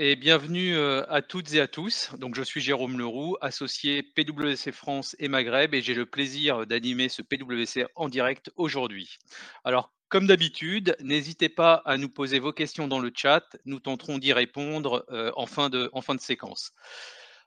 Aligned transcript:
et 0.00 0.14
bienvenue 0.14 0.76
euh, 0.76 1.02
à 1.08 1.22
toutes 1.22 1.52
et 1.54 1.60
à 1.60 1.66
tous. 1.66 2.10
Donc, 2.18 2.36
je 2.36 2.42
suis 2.42 2.60
Jérôme 2.60 2.98
Leroux, 2.98 3.36
associé 3.40 4.04
PwC 4.04 4.70
France 4.70 5.16
et 5.18 5.26
Maghreb, 5.26 5.74
et 5.74 5.82
j'ai 5.82 5.94
le 5.94 6.06
plaisir 6.06 6.68
d'animer 6.68 7.08
ce 7.08 7.20
PwC 7.20 7.84
en 7.96 8.08
direct 8.08 8.52
aujourd'hui. 8.54 9.18
Alors, 9.64 9.92
comme 10.08 10.28
d'habitude, 10.28 10.96
n'hésitez 11.00 11.48
pas 11.48 11.82
à 11.84 11.96
nous 11.96 12.08
poser 12.08 12.38
vos 12.38 12.52
questions 12.52 12.86
dans 12.86 13.00
le 13.00 13.10
chat. 13.12 13.44
Nous 13.64 13.80
tenterons 13.80 14.18
d'y 14.18 14.32
répondre 14.32 15.04
euh, 15.10 15.32
en, 15.34 15.46
fin 15.46 15.68
de, 15.68 15.90
fin 16.00 16.14
de 16.14 16.20
séquence. 16.20 16.72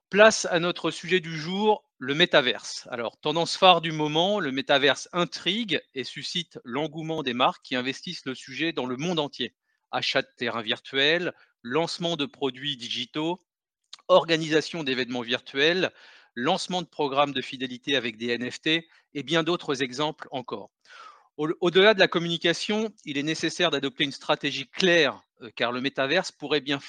Place 0.09 0.45
à 0.51 0.59
notre 0.59 0.91
sujet 0.91 1.21
du 1.21 1.37
jour, 1.37 1.85
le 1.99 2.15
métaverse. 2.15 2.85
Alors, 2.91 3.17
tendance 3.17 3.55
phare 3.55 3.79
du 3.79 3.93
moment, 3.93 4.41
le 4.41 4.51
métaverse 4.51 5.07
intrigue 5.13 5.81
et 5.95 6.03
suscite 6.03 6.59
l'engouement 6.65 7.23
des 7.23 7.33
marques 7.33 7.63
qui 7.63 7.77
investissent 7.77 8.25
le 8.25 8.35
sujet 8.35 8.73
dans 8.73 8.85
le 8.85 8.97
monde 8.97 9.19
entier. 9.19 9.55
Achat 9.93 10.21
de 10.21 10.27
terrains 10.37 10.61
virtuels, 10.61 11.33
lancement 11.63 12.15
de 12.15 12.25
produits 12.25 12.77
digitaux, 12.77 13.43
organisation 14.07 14.83
d'événements 14.83 15.21
virtuels, 15.21 15.91
lancement 16.35 16.81
de 16.81 16.87
programmes 16.87 17.33
de 17.33 17.41
fidélité 17.41 17.95
avec 17.95 18.17
des 18.17 18.37
NFT 18.37 18.85
et 19.13 19.23
bien 19.23 19.43
d'autres 19.43 19.81
exemples 19.83 20.27
encore. 20.31 20.71
Au-delà 21.37 21.93
de 21.93 21.99
la 21.99 22.07
communication, 22.07 22.93
il 23.05 23.17
est 23.17 23.23
nécessaire 23.23 23.71
d'adopter 23.71 24.03
une 24.03 24.11
stratégie 24.11 24.69
claire 24.69 25.23
euh, 25.41 25.49
car 25.55 25.71
le 25.71 25.81
métaverse 25.81 26.31
pourrait 26.31 26.61
bien 26.61 26.79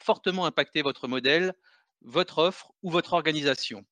fortement 0.00 0.44
impacter 0.44 0.82
votre 0.82 1.08
modèle, 1.08 1.54
votre 2.02 2.38
offre 2.38 2.72
ou 2.82 2.90
votre 2.90 3.14
organisation. 3.14 3.86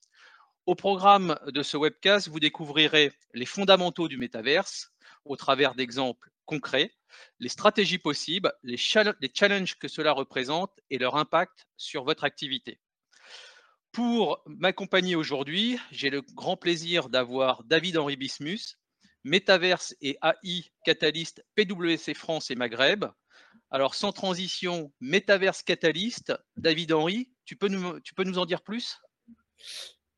Au 0.66 0.74
programme 0.74 1.38
de 1.46 1.62
ce 1.62 1.76
webcast, 1.76 2.28
vous 2.28 2.40
découvrirez 2.40 3.12
les 3.34 3.46
fondamentaux 3.46 4.08
du 4.08 4.18
métaverse 4.18 4.92
au 5.24 5.36
travers 5.36 5.74
d'exemples 5.74 6.30
concrets, 6.46 6.92
les 7.38 7.48
stratégies 7.48 7.98
possibles, 7.98 8.52
les, 8.62 8.76
challenges 8.76 9.76
que 9.78 9.88
cela 9.88 10.12
représente 10.12 10.72
et 10.90 10.98
leur 10.98 11.16
impact 11.16 11.66
sur 11.76 12.04
votre 12.04 12.24
activité. 12.24 12.80
Pour 13.92 14.42
m'accompagner 14.46 15.16
aujourd'hui, 15.16 15.78
j'ai 15.90 16.10
le 16.10 16.22
grand 16.22 16.56
plaisir 16.56 17.08
d'avoir 17.08 17.64
David-Henri 17.64 18.16
Bismus, 18.16 18.76
Métaverse 19.24 19.94
et 20.00 20.16
AI 20.22 20.70
Catalyst 20.84 21.44
PwC 21.54 22.14
France 22.14 22.50
et 22.50 22.54
Maghreb. 22.54 23.04
Alors 23.70 23.94
sans 23.94 24.12
transition, 24.12 24.92
Métaverse 25.00 25.62
Catalyst, 25.62 26.32
David-Henri, 26.56 27.30
tu 27.44 27.56
peux 27.56 27.68
nous 27.68 28.38
en 28.38 28.46
dire 28.46 28.62
plus? 28.62 28.98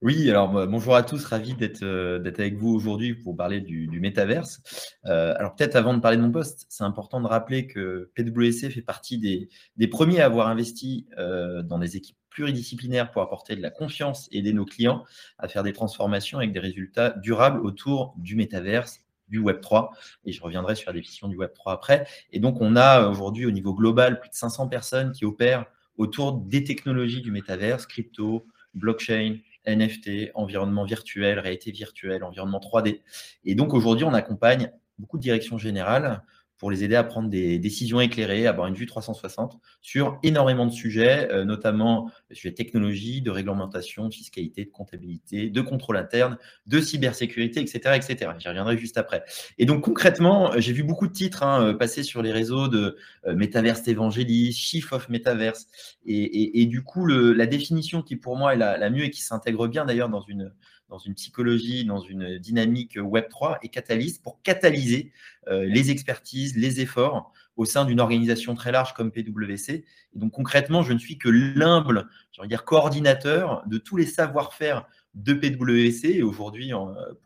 Oui, 0.03 0.29
alors 0.29 0.51
bonjour 0.67 0.97
à 0.97 1.05
tous, 1.05 1.25
ravi 1.25 1.55
d'être 1.55 1.85
euh, 1.85 2.19
avec 2.19 2.57
vous 2.57 2.71
aujourd'hui 2.71 3.15
pour 3.15 3.37
parler 3.37 3.61
du, 3.61 4.01
métaverse. 4.01 4.61
Euh, 5.07 5.33
alors 5.39 5.55
peut-être 5.55 5.77
avant 5.77 5.95
de 5.95 6.01
parler 6.01 6.17
de 6.17 6.23
mon 6.23 6.33
poste, 6.33 6.67
c'est 6.69 6.83
important 6.83 7.21
de 7.21 7.29
rappeler 7.29 7.69
que 7.69 8.11
PwC 8.17 8.71
fait 8.71 8.83
partie 8.83 9.19
des, 9.19 9.87
premiers 9.87 10.21
à 10.21 10.27
avoir 10.27 10.49
investi 10.49 11.07
euh, 11.19 11.63
dans 11.63 11.79
des 11.79 11.97
équipes 11.97 12.17
pluridisciplinaires 12.31 13.13
pour 13.13 13.23
apporter 13.23 13.55
de 13.55 13.63
la 13.63 13.71
confiance 13.71 14.29
et 14.33 14.39
aider 14.39 14.53
nos 14.53 14.65
clients 14.65 15.05
à 15.39 15.47
faire 15.47 15.63
des 15.63 15.73
transformations 15.73 16.39
avec 16.39 16.53
des 16.53 16.59
résultats 16.59 17.11
durables 17.11 17.61
autour 17.61 18.15
du 18.19 18.35
métaverse, 18.35 19.03
du 19.29 19.41
Web3, 19.41 19.91
et 20.25 20.33
je 20.33 20.43
reviendrai 20.43 20.75
sur 20.75 20.91
la 20.91 20.95
définition 20.95 21.29
du 21.29 21.37
Web3 21.37 21.75
après. 21.75 22.09
Et 22.33 22.41
donc 22.41 22.57
on 22.61 22.75
a 22.75 23.07
aujourd'hui 23.07 23.47
au 23.47 23.53
niveau 23.53 23.73
global 23.73 24.19
plus 24.19 24.31
de 24.31 24.35
500 24.35 24.67
personnes 24.67 25.13
qui 25.13 25.25
opèrent 25.25 25.67
autour 25.97 26.33
des 26.33 26.65
technologies 26.65 27.21
du 27.21 27.31
métaverse, 27.31 27.87
crypto, 27.87 28.49
blockchain, 28.75 29.37
NFT, 29.67 30.31
environnement 30.35 30.85
virtuel, 30.85 31.39
réalité 31.39 31.71
virtuelle, 31.71 32.25
environnement 32.25 32.61
3D. 32.61 33.03
Et 33.45 33.55
donc 33.55 33.75
aujourd'hui, 33.75 34.05
on 34.05 34.15
accompagne 34.15 34.71
beaucoup 34.99 35.19
de 35.19 35.23
directions 35.23 35.59
générales 35.59 36.23
pour 36.63 36.71
les 36.71 36.85
aider 36.85 36.95
à 36.95 37.03
prendre 37.03 37.29
des 37.29 37.59
décisions 37.59 38.01
éclairées, 38.01 38.47
avoir 38.47 38.69
une 38.69 38.75
vue 38.75 38.87
360 38.87 39.59
sur 39.81 40.21
énormément 40.23 40.65
de 40.65 40.71
sujets, 40.71 41.29
euh, 41.33 41.45
notamment 41.45 42.09
les 42.31 42.37
sujets 42.37 42.53
de 42.53 42.55
technologie, 42.55 43.21
de 43.21 43.33
réglementation, 43.33 44.07
de 44.07 44.15
fiscalité, 44.15 44.65
de 44.65 44.71
comptabilité, 44.71 45.51
de 45.51 45.61
contrôle 45.61 45.97
interne, 45.97 46.39
de 46.69 46.81
cybersécurité, 46.81 47.59
etc. 47.59 47.97
etc. 47.97 48.31
J'y 48.39 48.47
reviendrai 48.47 48.79
juste 48.79 48.97
après. 48.97 49.25
Et 49.59 49.67
donc 49.67 49.83
concrètement, 49.83 50.53
j'ai 50.57 50.73
vu 50.73 50.85
beaucoup 50.85 51.09
de 51.09 51.13
titres 51.13 51.43
hein, 51.43 51.67
euh, 51.67 51.75
passer 51.75 52.05
sur 52.05 52.23
les 52.23 52.31
réseaux 52.31 52.69
de 52.69 52.97
euh, 53.27 53.35
Metaverse 53.35 53.89
Evangelist, 53.89 54.57
Chief 54.57 54.93
of 54.93 55.09
Metaverse. 55.09 55.67
Et, 56.07 56.67
du 56.67 56.85
coup, 56.85 57.07
la 57.07 57.47
définition 57.47 58.03
qui 58.03 58.15
pour 58.15 58.37
moi 58.37 58.55
est 58.55 58.57
la 58.57 58.91
mieux 58.91 59.03
et 59.03 59.11
qui 59.11 59.21
s'intègre 59.21 59.67
bien 59.67 59.85
d'ailleurs 59.85 60.09
dans 60.09 60.21
une, 60.21 60.53
dans 60.93 60.99
une 60.99 61.15
psychologie, 61.15 61.87
dans 61.87 62.01
une 62.01 62.37
dynamique 62.39 62.99
Web3 62.99 63.57
et 63.63 63.71
catalyse 63.71 64.19
pour 64.19 64.43
catalyser 64.43 65.11
euh, 65.49 65.65
les 65.65 65.91
expertises, 65.91 66.55
les 66.55 66.83
efforts 66.83 67.33
au 67.57 67.65
sein 67.65 67.87
d'une 67.87 67.99
organisation 67.99 68.55
très 68.55 68.73
large 68.73 68.93
comme 68.93 69.11
PwC. 69.11 69.73
Et 70.15 70.19
donc 70.19 70.33
concrètement, 70.33 70.83
je 70.83 70.93
ne 70.93 70.99
suis 70.99 71.17
que 71.17 71.31
l'humble, 71.31 72.11
je 72.31 72.45
dire 72.45 72.67
coordinateur 72.67 73.63
de 73.67 73.79
tous 73.79 73.97
les 73.97 74.05
savoir-faire 74.05 74.87
de 75.15 75.33
PwC. 75.33 76.11
Et 76.11 76.23
aujourd'hui, 76.23 76.73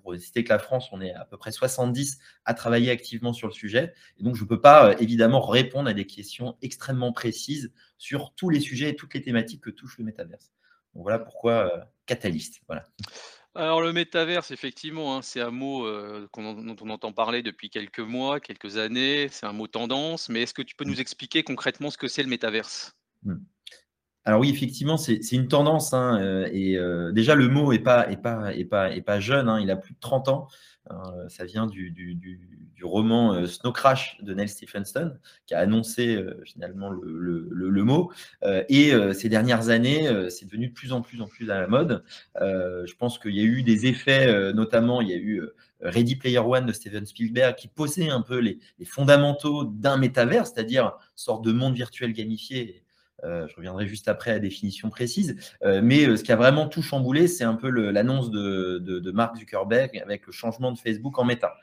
pour 0.03 0.15
citer 0.15 0.44
que 0.44 0.50
la 0.50 0.60
France, 0.60 0.88
on 0.93 1.00
est 1.00 1.12
à 1.12 1.25
peu 1.25 1.37
près 1.37 1.50
70 1.50 2.19
à 2.44 2.54
travailler 2.54 2.93
activement 2.93 3.33
sur 3.33 3.48
le 3.48 3.53
sujet. 3.53 3.94
Et 4.21 4.22
donc, 4.22 4.37
je 4.37 4.44
ne 4.44 4.48
peux 4.48 4.60
pas 4.60 4.91
euh, 4.91 4.94
évidemment 5.00 5.41
répondre 5.41 5.88
à 5.88 5.93
des 5.93 6.06
questions 6.06 6.56
extrêmement 6.62 7.12
précises 7.12 7.72
sur 7.98 8.33
tous 8.37 8.48
les 8.48 8.60
sujets 8.60 8.91
et 8.91 8.97
toutes 8.97 9.15
les 9.15 9.22
thématiques 9.22 9.62
que 9.62 9.71
touche 9.71 9.98
le 9.98 10.04
métaverse. 10.04 10.53
Donc 10.94 11.03
voilà 11.03 11.19
pourquoi 11.19 11.53
euh, 11.53 11.84
catalyste. 12.06 12.62
Voilà. 12.66 12.84
Alors 13.56 13.81
le 13.81 13.93
métaverse, 13.93 14.50
effectivement, 14.50 15.17
hein, 15.17 15.22
c'est 15.22 15.41
un 15.41 15.50
mot 15.50 15.87
euh, 15.87 16.28
dont 16.37 16.77
on 16.81 16.91
entend 16.91 17.12
parler 17.12 17.43
depuis 17.43 17.71
quelques 17.71 18.00
mois, 18.00 18.39
quelques 18.39 18.77
années. 18.77 19.28
C'est 19.31 19.47
un 19.47 19.55
mot 19.55 19.67
tendance, 19.67 20.28
mais 20.28 20.43
est-ce 20.43 20.53
que 20.53 20.62
tu 20.62 20.77
peux 20.77 20.84
nous 20.84 20.97
mmh. 20.97 21.00
expliquer 21.00 21.43
concrètement 21.43 21.91
ce 21.91 21.97
que 21.97 22.06
c'est 22.06 22.22
le 22.22 22.28
métaverse? 22.28 22.95
Mmh. 23.22 23.37
Alors 24.27 24.41
oui, 24.41 24.50
effectivement, 24.50 24.97
c'est 24.97 25.21
une 25.33 25.49
tendance. 25.49 25.95
Hein, 25.95 26.21
euh, 26.21 26.49
et 26.53 26.77
euh, 26.77 27.12
déjà, 27.12 27.34
le 27.34 27.49
mot 27.49 27.72
n'est 27.72 27.78
pas, 27.78 28.11
est 28.11 28.16
pas, 28.16 28.53
est 28.55 28.65
pas, 28.65 28.91
est 28.91 29.00
pas 29.00 29.21
jeune. 29.21 29.49
Hein, 29.49 29.61
il 29.61 29.71
a 29.71 29.77
plus 29.77 29.95
de 29.95 30.00
30 30.00 30.28
ans. 30.28 30.49
Euh, 30.91 31.29
ça 31.29 31.45
vient 31.45 31.67
du, 31.67 31.93
roman 32.83 33.35
euh, 33.35 33.47
Snow 33.47 33.73
Crash 33.73 34.19
de 34.23 34.33
Neil 34.33 34.49
Stephenson, 34.49 35.15
qui 35.47 35.55
a 35.55 35.59
annoncé 35.59 36.15
euh, 36.15 36.41
finalement 36.45 36.91
le, 36.91 37.83
mot. 37.83 38.13
et 38.69 38.93
ces 39.15 39.29
dernières 39.29 39.69
années, 39.69 40.09
c'est 40.29 40.47
devenu 40.47 40.69
de 40.69 40.73
plus 40.73 40.93
en 40.93 41.03
plus 41.03 41.21
en 41.21 41.27
plus 41.27 41.51
à 41.51 41.61
la 41.61 41.69
mode. 41.69 42.03
je 42.41 42.95
pense 42.95 43.19
qu'il 43.19 43.37
y 43.37 43.41
a 43.41 43.45
eu 43.45 43.63
des 43.63 43.87
effets, 43.87 44.53
notamment 44.53 45.01
il 45.01 45.09
y 45.09 45.13
a 45.13 45.17
eu 45.17 45.43
Ready 45.81 46.17
Player 46.17 46.39
One 46.39 46.67
de 46.67 46.73
Steven 46.73 47.07
Spielberg 47.07 47.55
qui 47.55 47.69
posait 47.69 48.09
un 48.09 48.23
peu 48.23 48.39
les, 48.39 48.59
les 48.79 48.85
fondamentaux 48.85 49.65
d'un 49.65 49.99
métavers, 49.99 50.47
c'est-à-dire 50.47 50.93
sorte 51.15 51.45
de 51.45 51.53
monde 51.53 51.75
virtuel 51.75 52.13
gamifié 52.13 52.83
euh, 52.83 52.86
je 53.22 53.56
reviendrai 53.56 53.87
juste 53.87 54.09
après 54.09 54.31
à 54.31 54.34
la 54.34 54.41
définition 54.41 54.91
précise. 54.91 55.37
Euh, 55.62 55.81
mais 55.82 56.06
euh, 56.06 56.16
ce 56.16 56.25
qui 56.25 56.32
a 56.32 56.37
vraiment 56.37 56.69
tout 56.69 56.82
chamboulé, 56.82 57.28
c'est 57.28 57.44
un 57.44 57.54
peu 57.54 57.69
l'annonce 57.69 58.31
de, 58.31 59.10
Mark 59.12 59.37
Zuckerberg 59.37 59.99
avec 60.04 60.27
le 60.27 60.32
changement 60.32 60.72
de 60.72 60.78
Facebook 60.78 61.19
en 61.19 61.25
méta 61.25 61.54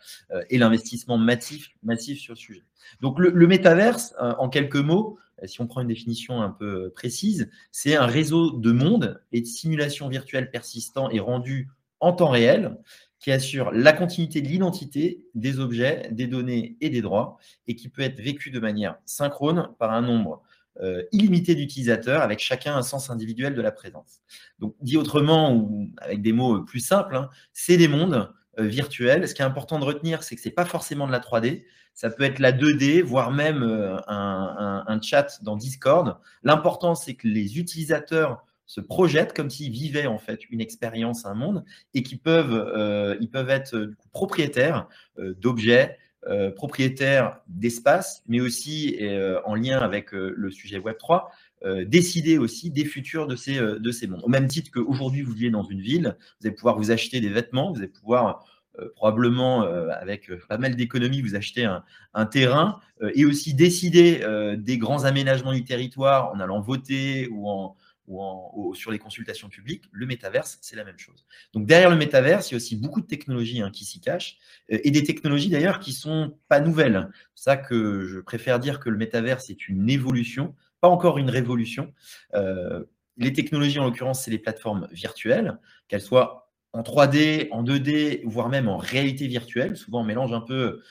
et 0.49 0.57
l'investissement 0.57 1.17
massif, 1.17 1.69
massif 1.83 2.19
sur 2.19 2.33
le 2.33 2.39
sujet. 2.39 2.63
Donc 3.01 3.19
le, 3.19 3.29
le 3.29 3.47
métaverse, 3.47 4.15
en 4.19 4.49
quelques 4.49 4.77
mots, 4.77 5.19
si 5.45 5.61
on 5.61 5.67
prend 5.67 5.81
une 5.81 5.87
définition 5.87 6.41
un 6.41 6.49
peu 6.49 6.89
précise, 6.89 7.49
c'est 7.71 7.95
un 7.95 8.05
réseau 8.05 8.51
de 8.51 8.71
mondes 8.71 9.21
et 9.31 9.41
de 9.41 9.45
simulations 9.45 10.07
virtuelles 10.07 10.49
persistants 10.49 11.09
et 11.09 11.19
rendus 11.19 11.69
en 11.99 12.13
temps 12.13 12.29
réel 12.29 12.77
qui 13.23 13.31
assure 13.31 13.71
la 13.71 13.93
continuité 13.93 14.41
de 14.41 14.49
l'identité 14.49 15.23
des 15.33 15.59
objets, 15.59 16.09
des 16.11 16.27
données 16.27 16.75
et 16.81 16.89
des 16.89 17.01
droits, 17.01 17.37
et 17.67 17.75
qui 17.75 17.87
peut 17.87 18.01
être 18.01 18.19
vécu 18.19 18.51
de 18.51 18.59
manière 18.59 18.97
synchrone 19.05 19.69
par 19.79 19.93
un 19.93 20.01
nombre 20.01 20.43
euh, 20.81 21.03
illimité 21.11 21.53
d'utilisateurs 21.53 22.23
avec 22.23 22.39
chacun 22.39 22.75
un 22.75 22.81
sens 22.81 23.11
individuel 23.11 23.53
de 23.53 23.61
la 23.61 23.71
présence. 23.71 24.21
Donc, 24.57 24.75
dit 24.81 24.97
autrement, 24.97 25.53
ou 25.53 25.91
avec 25.97 26.23
des 26.23 26.33
mots 26.33 26.63
plus 26.63 26.79
simples, 26.79 27.15
hein, 27.15 27.29
c'est 27.53 27.77
des 27.77 27.87
mondes 27.87 28.33
euh, 28.57 28.63
virtuels. 28.63 29.27
Ce 29.27 29.35
qui 29.35 29.43
est 29.43 29.45
important 29.45 29.77
de 29.77 29.85
retenir, 29.85 30.23
c'est 30.23 30.35
que 30.35 30.41
ce 30.41 30.47
n'est 30.47 30.53
pas 30.53 30.65
forcément 30.65 31.05
de 31.05 31.11
la 31.11 31.19
3D. 31.19 31.63
Ça 31.93 32.09
peut 32.09 32.23
être 32.23 32.39
la 32.39 32.51
2D, 32.51 33.03
voire 33.03 33.29
même 33.29 33.61
euh, 33.61 33.97
un, 34.07 34.99
chat 35.03 35.43
dans 35.43 35.57
Discord. 35.57 36.17
L'important, 36.41 36.95
c'est 36.95 37.13
que 37.13 37.27
les 37.27 37.59
utilisateurs 37.59 38.43
se 38.65 38.81
projettent 38.81 39.33
comme 39.33 39.51
s'ils 39.51 39.71
vivaient 39.71 40.07
en 40.07 40.17
fait 40.17 40.39
une 40.49 40.59
expérience, 40.59 41.27
un 41.27 41.35
monde, 41.35 41.63
et 41.93 42.01
qu'ils 42.01 42.19
peuvent, 42.19 43.17
ils 43.21 43.29
peuvent 43.29 43.49
être 43.51 43.91
propriétaires 44.11 44.87
d'objets, 45.17 45.99
euh, 46.29 46.51
propriétaire 46.51 47.41
d'espace, 47.47 48.23
mais 48.29 48.39
aussi 48.39 48.97
euh, 49.01 49.41
en 49.43 49.55
lien 49.55 49.79
avec 49.79 50.13
euh, 50.13 50.33
le 50.37 50.51
sujet 50.51 50.79
Web3, 50.79 51.25
décider 51.85 52.37
aussi 52.37 52.71
des 52.71 52.83
futurs 52.83 53.25
de 53.25 53.37
ces, 53.37 53.55
de 53.55 53.91
ces 53.91 54.05
mondes. 54.05 54.19
Au 54.25 54.27
même 54.27 54.49
titre 54.49 54.69
qu'aujourd'hui, 54.69 55.21
vous 55.21 55.31
vivez 55.31 55.49
dans 55.49 55.63
une 55.63 55.79
ville, 55.79 56.17
vous 56.41 56.47
allez 56.47 56.55
pouvoir 56.55 56.77
vous 56.77 56.91
acheter 56.91 57.21
des 57.21 57.29
vêtements, 57.29 57.71
vous 57.71 57.77
allez 57.77 57.87
pouvoir 57.87 58.43
probablement, 58.95 59.61
avec 59.61 60.29
pas 60.49 60.57
mal 60.57 60.75
d'économies, 60.75 61.21
vous 61.21 61.35
acheter 61.35 61.65
un 62.13 62.25
terrain 62.25 62.81
et 63.13 63.23
aussi 63.23 63.53
décider 63.53 64.25
des 64.57 64.77
grands 64.77 65.05
aménagements 65.05 65.53
du 65.53 65.63
territoire 65.63 66.33
en 66.33 66.41
allant 66.41 66.59
voter 66.59 67.29
ou 67.31 67.49
en, 67.49 67.77
ou, 68.07 68.73
sur 68.75 68.91
les 68.91 68.99
consultations 68.99 69.49
publiques, 69.49 69.85
le 69.91 70.05
métaverse, 70.05 70.57
c'est 70.61 70.75
la 70.75 70.83
même 70.83 70.99
chose. 70.99 71.25
Donc 71.53 71.65
derrière 71.65 71.89
le 71.89 71.95
métaverse, 71.95 72.49
il 72.49 72.53
y 72.53 72.55
a 72.55 72.57
aussi 72.57 72.75
beaucoup 72.75 73.01
de 73.01 73.07
technologies 73.07 73.61
hein, 73.61 73.71
qui 73.71 73.85
s'y 73.85 74.01
cachent, 74.01 74.37
euh, 74.71 74.79
et 74.83 74.91
des 74.91 75.03
technologies 75.03 75.49
d'ailleurs 75.49 75.79
qui 75.79 75.93
sont 75.93 76.37
pas 76.47 76.59
nouvelles. 76.59 77.09
C'est 77.35 77.45
ça 77.45 77.57
que 77.57 78.05
je 78.05 78.19
préfère 78.19 78.59
dire 78.59 78.79
que 78.79 78.89
le 78.89 78.97
métaverse 78.97 79.49
est 79.49 79.67
une 79.67 79.89
évolution 79.89 80.55
pas 80.83 80.89
encore 80.89 81.17
une 81.17 81.29
révolution. 81.29 81.93
les 83.15 83.31
technologies, 83.31 83.79
en 83.79 83.85
l'occurrence, 83.85 84.25
c'est 84.25 84.31
les 84.31 84.37
plateformes 84.37 84.89
virtuelles, 84.91 85.57
qu'elles 85.87 86.01
soient 86.01 86.42
en 86.73 86.81
3D, 86.81 87.47
en 87.51 87.63
2D, 87.63 88.21
voire 88.25 88.49
même 88.49 88.67
en 88.67 88.77
réalité 88.77 89.27
virtuelle. 89.27 89.77
Souvent, 89.77 90.01
on 90.01 90.03
mélange 90.03 90.33
un 90.33 90.41
peu 90.41 90.81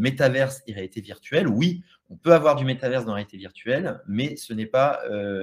métaverse 0.00 0.62
et 0.66 0.72
réalité 0.72 1.00
virtuelle. 1.00 1.46
Oui, 1.46 1.84
on 2.10 2.16
peut 2.16 2.32
avoir 2.32 2.56
du 2.56 2.64
métaverse 2.64 3.04
dans 3.04 3.12
la 3.12 3.16
réalité 3.16 3.36
virtuelle, 3.36 4.00
mais 4.08 4.34
ce 4.34 4.52
n'est 4.52 4.66
pas 4.66 5.00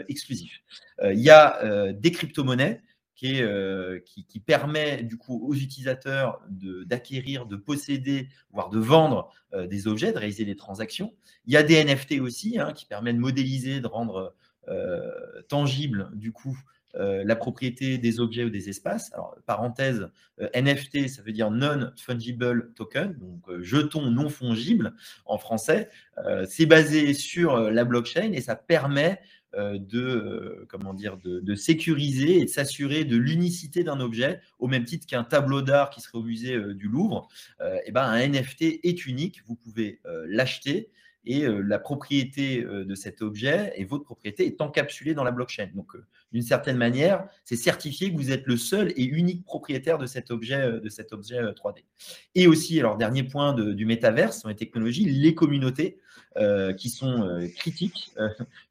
exclusif. 0.09 0.61
Il 1.01 1.19
y 1.21 1.29
a 1.29 1.93
des 1.93 2.11
crypto-monnaies 2.11 2.81
euh, 3.23 3.99
qui, 4.05 4.25
qui, 4.25 4.39
permet 4.39 5.03
du 5.03 5.17
coup 5.17 5.45
aux 5.45 5.53
utilisateurs 5.53 6.41
d'acquérir, 6.85 7.45
de, 7.45 7.57
posséder, 7.57 8.29
voire 8.51 8.69
de 8.69 8.79
vendre 8.79 9.29
euh, 9.53 9.67
des 9.67 9.87
objets, 9.87 10.13
de 10.13 10.17
réaliser 10.17 10.45
des 10.45 10.55
transactions. 10.55 11.13
Il 11.45 11.53
y 11.53 11.57
a 11.57 11.63
des 11.63 11.83
NFT 11.83 12.21
aussi 12.21 12.59
hein, 12.59 12.71
qui 12.71 12.85
permettent 12.85 13.17
de 13.17 13.21
modéliser, 13.21 13.81
de 13.81 13.87
rendre 13.87 14.33
euh, 14.69 15.11
tangible 15.49 16.11
du 16.13 16.31
coup 16.31 16.57
la 16.95 17.36
propriété 17.36 17.97
des 17.97 18.19
objets 18.19 18.44
ou 18.44 18.50
des 18.50 18.69
espaces. 18.69 19.12
Alors, 19.13 19.36
parenthèse, 19.45 20.07
NFT, 20.56 21.07
ça 21.07 21.21
veut 21.21 21.31
dire 21.31 21.51
non-fungible 21.51 22.74
token, 22.74 23.15
donc 23.18 23.62
jeton 23.62 24.09
non 24.09 24.30
fongible 24.30 24.94
en 25.25 25.38
français. 25.38 25.89
c'est 26.47 26.65
basé 26.65 27.13
sur 27.13 27.59
la 27.69 27.83
blockchain 27.86 28.31
et 28.33 28.41
ça 28.41 28.56
permet 28.56 29.19
euh, 29.56 29.80
de, 29.80 30.00
euh, 30.00 30.68
comment 30.69 30.94
dire, 30.94 31.18
de, 31.18 31.56
sécuriser 31.56 32.39
et 32.39 32.45
de 32.45 32.50
s'assurer 32.50 33.03
de 33.03 33.18
l'unicité 33.18 33.83
d'un 33.83 34.00
objet, 34.00 34.41
au 34.59 34.68
même 34.68 34.86
titre 34.86 35.07
qu'un 35.07 35.24
tableau 35.24 35.63
d'art 35.63 35.89
qui 35.89 36.01
serait 36.01 36.19
au 36.19 36.24
musée 36.24 36.53
euh, 36.53 36.75
du 36.75 36.88
Louvre. 36.88 37.27
et 37.59 37.81
eh 37.88 37.91
ben, 37.91 38.03
un 38.03 38.27
NFT 38.27 38.80
est 38.83 39.07
unique, 39.07 39.41
vous 39.47 39.56
pouvez 39.56 40.01
l'acheter 40.27 40.91
et 41.31 41.47
la 41.47 41.79
propriété 41.79 42.63
de 42.63 42.95
cet 42.95 43.21
objet 43.21 43.71
et 43.75 43.85
votre 43.85 44.03
propriété 44.03 44.45
est 44.47 44.61
encapsulée 44.61 45.13
dans 45.13 45.23
la 45.23 45.31
blockchain. 45.31 45.69
Donc, 45.75 45.93
d'une 46.31 46.41
certaine 46.41 46.77
manière, 46.77 47.27
c'est 47.45 47.55
certifié 47.55 48.11
que 48.11 48.17
vous 48.17 48.31
êtes 48.31 48.45
le 48.45 48.57
seul 48.57 48.91
et 48.95 49.03
unique 49.03 49.45
propriétaire 49.45 49.97
de 49.97 50.05
cet 50.05 50.31
objet, 50.31 50.79
de 50.79 50.89
cet 50.89 51.13
objet 51.13 51.39
3D. 51.39 51.83
Et 52.35 52.47
aussi, 52.47 52.79
alors 52.79 52.97
dernier 52.97 53.23
point 53.23 53.53
du 53.53 53.85
métaverse, 53.85 54.39
sur 54.39 54.49
les 54.49 54.55
technologies, 54.55 55.05
les 55.05 55.35
communautés 55.35 55.99
qui 56.77 56.89
sont 56.89 57.39
critiques 57.55 58.11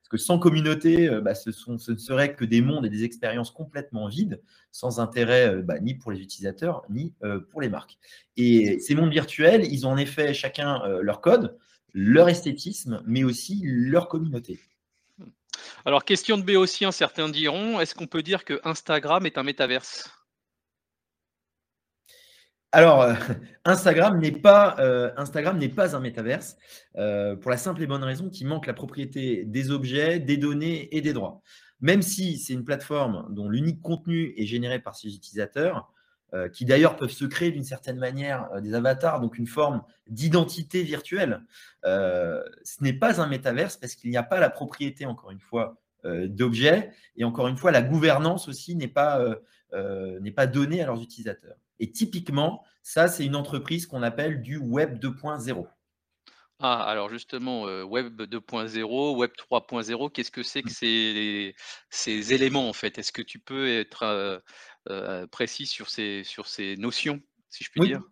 parce 0.08 0.22
que 0.22 0.26
sans 0.26 0.38
communauté, 0.38 1.06
euh, 1.08 1.20
bah, 1.20 1.34
ce, 1.34 1.50
ne 1.70 1.96
serait 1.99 2.34
que 2.34 2.46
des 2.46 2.62
mondes 2.62 2.87
et 2.87 2.88
des 2.88 3.05
expériences 3.05 3.50
complètement 3.50 4.08
vides, 4.08 4.40
sans 4.72 5.00
intérêt 5.00 5.56
euh, 5.56 5.62
bah, 5.62 5.81
ni 5.81 5.94
pour 5.94 6.10
les 6.12 6.20
utilisateurs, 6.20 6.82
ni 6.88 7.12
euh, 7.25 7.40
pour 7.40 7.60
les 7.60 7.69
marques. 7.69 7.99
Et 8.38 8.78
ces 8.81 8.94
mondes 8.94 9.10
virtuels, 9.10 9.66
ils 9.70 9.87
ont 9.87 9.90
en 9.90 9.99
effet 9.99 10.32
chacun 10.32 10.81
leur 11.02 11.20
code, 11.20 11.58
leur 11.94 12.29
esthétisme, 12.29 13.02
mais 13.06 13.25
aussi 13.25 13.61
leur 13.64 14.08
communauté. 14.08 14.61
Alors, 15.85 16.05
question 16.05 16.38
de 16.38 16.43
béotien, 16.43 16.93
certains 16.93 17.29
diront, 17.29 17.81
est-ce 17.81 17.94
qu'on 17.94 18.06
peut 18.06 18.23
dire 18.23 18.44
que 18.44 18.61
Instagram 18.64 19.26
est 19.26 19.38
un 19.38 19.43
métaverse? 19.43 20.11
Alors, 22.73 23.02
euh, 23.02 23.14
Instagram 23.64 24.19
n'est 24.19 24.32
pas, 24.32 24.76
euh, 24.79 25.11
Instagram 25.17 25.58
n'est 25.58 25.69
pas 25.69 25.96
un 25.96 26.00
métaverse 26.00 26.56
euh, 26.96 27.35
pour 27.37 27.50
la 27.50 27.56
simple 27.56 27.82
et 27.82 27.87
bonne 27.87 28.05
raison 28.05 28.29
qu'il 28.29 28.46
manque 28.46 28.67
la 28.67 28.75
propriété 28.75 29.44
des 29.44 29.70
objets, 29.70 30.19
des 30.19 30.37
données 30.37 30.94
et 30.94 31.00
des 31.00 31.12
droits. 31.12 31.41
Même 31.81 32.02
si 32.02 32.38
c'est 32.38 32.52
une 32.52 32.64
plateforme 32.64 33.26
dont 33.31 33.49
l'unique 33.49 33.81
contenu 33.81 34.34
est 34.37 34.46
généré 34.46 34.81
par 34.81 34.96
ses 34.96 35.14
utilisateurs, 35.14 35.93
qui 36.53 36.65
d'ailleurs 36.65 36.97
peuvent 36.97 37.11
se 37.11 37.25
créer 37.25 37.51
d'une 37.51 37.65
certaine 37.65 37.99
manière 37.99 38.49
des 38.61 38.75
avatars, 38.75 39.21
donc 39.21 39.39
une 39.39 39.47
forme 39.47 39.83
d'identité 40.09 40.83
virtuelle, 40.83 41.43
ce 41.85 42.83
n'est 42.83 42.93
pas 42.93 43.21
un 43.21 43.27
métaverse 43.27 43.77
parce 43.77 43.95
qu'il 43.95 44.11
n'y 44.11 44.17
a 44.17 44.23
pas 44.23 44.39
la 44.39 44.51
propriété, 44.51 45.07
encore 45.07 45.31
une 45.31 45.41
fois, 45.41 45.81
d'objets 46.05 46.91
et 47.17 47.25
encore 47.25 47.49
une 47.49 47.57
fois, 47.57 47.71
la 47.71 47.81
gouvernance 47.81 48.47
aussi 48.47 48.77
n'est 48.77 48.89
pas, 48.89 49.25
n'est 49.73 50.33
pas 50.33 50.47
donnée 50.47 50.83
à 50.83 50.87
leurs 50.87 51.03
utilisateurs. 51.03 51.57
Et 51.81 51.91
typiquement, 51.93 52.63
ça, 52.83 53.09
c'est 53.09 53.25
une 53.25 53.37
entreprise 53.37 53.87
qu'on 53.87 54.03
appelle 54.03 54.43
du 54.43 54.57
Web 54.57 54.99
2.0. 54.99 55.67
Ah, 56.61 56.83
alors 56.83 57.09
justement, 57.09 57.69
euh, 57.69 57.85
Web 57.85 58.21
2.0, 58.21 59.17
Web 59.17 59.31
3.0, 59.37 60.11
qu'est-ce 60.11 60.33
que 60.33 60.43
c'est 60.43 60.63
que 60.63 60.71
ces, 60.71 61.55
ces 61.89 62.33
éléments 62.33 62.69
en 62.69 62.73
fait? 62.73 62.99
Est-ce 62.99 63.13
que 63.13 63.23
tu 63.23 63.39
peux 63.39 63.69
être 63.69 64.03
euh, 64.03 64.39
euh, 64.39 64.41
précis 65.31 65.67
sur 65.67 65.88
ces, 65.88 66.23
sur 66.25 66.46
ces 66.46 66.76
notions, 66.76 67.20
si 67.49 67.64
je 67.64 67.70
puis 67.70 67.81
dire 67.82 68.02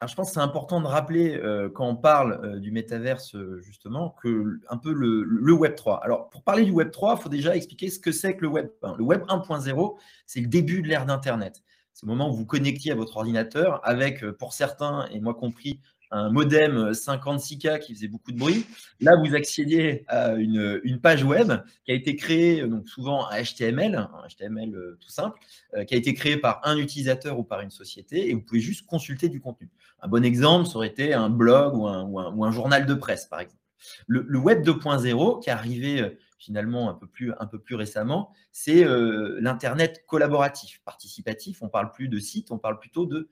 alors, 0.00 0.10
je 0.10 0.16
pense 0.16 0.30
que 0.30 0.34
c'est 0.34 0.40
important 0.40 0.80
de 0.80 0.88
rappeler 0.88 1.40
quand 1.76 1.86
on 1.86 1.94
parle 1.94 2.58
du 2.58 2.72
métaverse 2.72 3.36
justement 3.60 4.10
que 4.20 4.58
un 4.68 4.76
peu 4.76 4.92
le, 4.92 5.22
le, 5.22 5.52
Web 5.52 5.76
3. 5.76 6.02
Alors 6.02 6.28
pour 6.28 6.42
parler 6.42 6.64
du 6.64 6.72
Web 6.72 6.90
3, 6.90 7.14
il 7.16 7.22
faut 7.22 7.28
déjà 7.28 7.54
expliquer 7.54 7.88
ce 7.88 8.00
que 8.00 8.10
c'est 8.10 8.34
que 8.34 8.42
le 8.42 8.48
Web 8.48 8.68
1. 8.82 8.96
Le 8.96 9.04
Web 9.04 9.22
1.0, 9.28 9.96
c'est 10.26 10.40
le 10.40 10.48
début 10.48 10.82
de 10.82 10.88
l'ère 10.88 11.06
d'Internet. 11.06 11.62
C'est 11.92 12.06
le 12.06 12.10
moment 12.10 12.30
où 12.30 12.34
vous 12.34 12.46
connectiez 12.46 12.92
à 12.92 12.94
votre 12.94 13.16
ordinateur 13.18 13.80
avec, 13.86 14.24
euh, 14.24 14.32
pour 14.32 14.52
certains, 14.52 15.06
et 15.12 15.20
moi 15.20 15.34
compris, 15.34 15.80
un 16.12 16.30
modem 16.30 16.90
56K 16.90 17.80
qui 17.80 17.94
faisait 17.94 18.08
beaucoup 18.08 18.32
de 18.32 18.38
bruit. 18.38 18.66
Là, 19.00 19.16
vous 19.16 19.34
accédiez 19.34 20.04
à 20.08 20.34
une, 20.34 21.00
page 21.02 21.24
web 21.24 21.52
qui 21.84 21.90
a 21.90 21.94
été 21.94 22.14
créée, 22.16 22.66
donc 22.66 22.86
souvent 22.86 23.26
à 23.26 23.42
HTML, 23.42 23.96
un 23.96 24.28
HTML 24.28 24.74
euh, 24.74 24.98
tout 25.00 25.08
simple, 25.08 25.38
euh, 25.74 25.84
qui 25.84 25.94
a 25.94 25.96
été 25.96 26.14
créée 26.14 26.36
par 26.36 26.60
un 26.64 26.76
utilisateur 26.76 27.38
ou 27.38 27.44
par 27.44 27.60
une 27.60 27.70
société, 27.70 28.30
et 28.30 28.34
vous 28.34 28.42
pouvez 28.42 28.60
juste 28.60 28.86
consulter 28.86 29.28
du 29.28 29.40
contenu. 29.40 29.70
Un 30.00 30.08
bon 30.08 30.24
exemple, 30.24 30.68
ça 30.68 30.76
aurait 30.76 30.88
été 30.88 31.14
un 31.14 31.30
blog 31.30 31.74
ou 31.76 31.88
un, 31.88 32.52
journal 32.52 32.86
de 32.86 32.94
presse, 32.94 33.26
par 33.26 33.40
exemple. 33.40 33.58
Le, 34.06 34.38
Web 34.38 34.62
2.0, 34.62 35.42
qui 35.42 35.48
est 35.48 35.52
arrivé 35.52 36.16
finalement 36.38 36.90
un 36.90 36.94
peu 36.94 37.06
plus, 37.06 37.32
un 37.38 37.46
peu 37.46 37.58
plus 37.58 37.74
récemment, 37.74 38.32
c'est 38.52 38.84
euh, 38.84 39.38
l'Internet 39.40 40.04
collaboratif, 40.06 40.82
participatif. 40.84 41.62
On 41.62 41.68
parle 41.68 41.90
plus 41.92 42.08
de 42.08 42.18
site, 42.18 42.50
on 42.50 42.58
parle 42.58 42.78
plutôt 42.78 43.06
de 43.06 43.30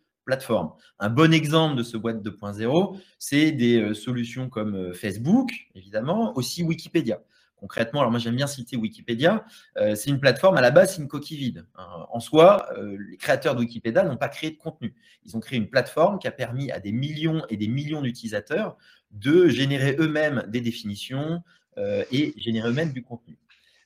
Un 0.98 1.10
bon 1.10 1.32
exemple 1.32 1.76
de 1.76 1.82
ce 1.82 1.96
Web 1.96 2.26
2.0, 2.26 2.98
c'est 3.18 3.52
des 3.52 3.80
euh, 3.80 3.94
solutions 3.94 4.48
comme 4.48 4.74
euh, 4.74 4.92
Facebook, 4.92 5.50
évidemment, 5.74 6.36
aussi 6.36 6.62
Wikipédia. 6.62 7.20
Concrètement, 7.56 8.00
alors 8.00 8.10
moi 8.10 8.18
j'aime 8.18 8.36
bien 8.36 8.46
citer 8.46 8.78
Wikipédia, 8.78 9.44
c'est 9.76 10.08
une 10.08 10.18
plateforme, 10.18 10.56
à 10.56 10.62
la 10.62 10.70
base 10.70 10.94
c'est 10.94 11.02
une 11.02 11.08
coquille 11.08 11.36
vide. 11.36 11.66
Hein. 11.76 12.06
En 12.10 12.18
soi, 12.18 12.70
les 13.10 13.18
créateurs 13.18 13.54
de 13.54 13.60
Wikipédia 13.60 14.02
n'ont 14.02 14.16
pas 14.16 14.30
créé 14.30 14.50
de 14.50 14.56
contenu. 14.56 14.94
Ils 15.26 15.36
ont 15.36 15.40
créé 15.40 15.58
une 15.58 15.68
plateforme 15.68 16.18
qui 16.18 16.26
a 16.26 16.30
permis 16.30 16.70
à 16.70 16.80
des 16.80 16.90
millions 16.90 17.42
et 17.50 17.58
des 17.58 17.68
millions 17.68 18.00
d'utilisateurs 18.00 18.78
de 19.10 19.48
générer 19.48 19.94
eux-mêmes 19.98 20.46
des 20.48 20.62
définitions, 20.62 21.42
euh, 21.78 22.04
et 22.10 22.34
générer 22.36 22.68
eux-mêmes 22.68 22.92
du 22.92 23.02
contenu. 23.02 23.38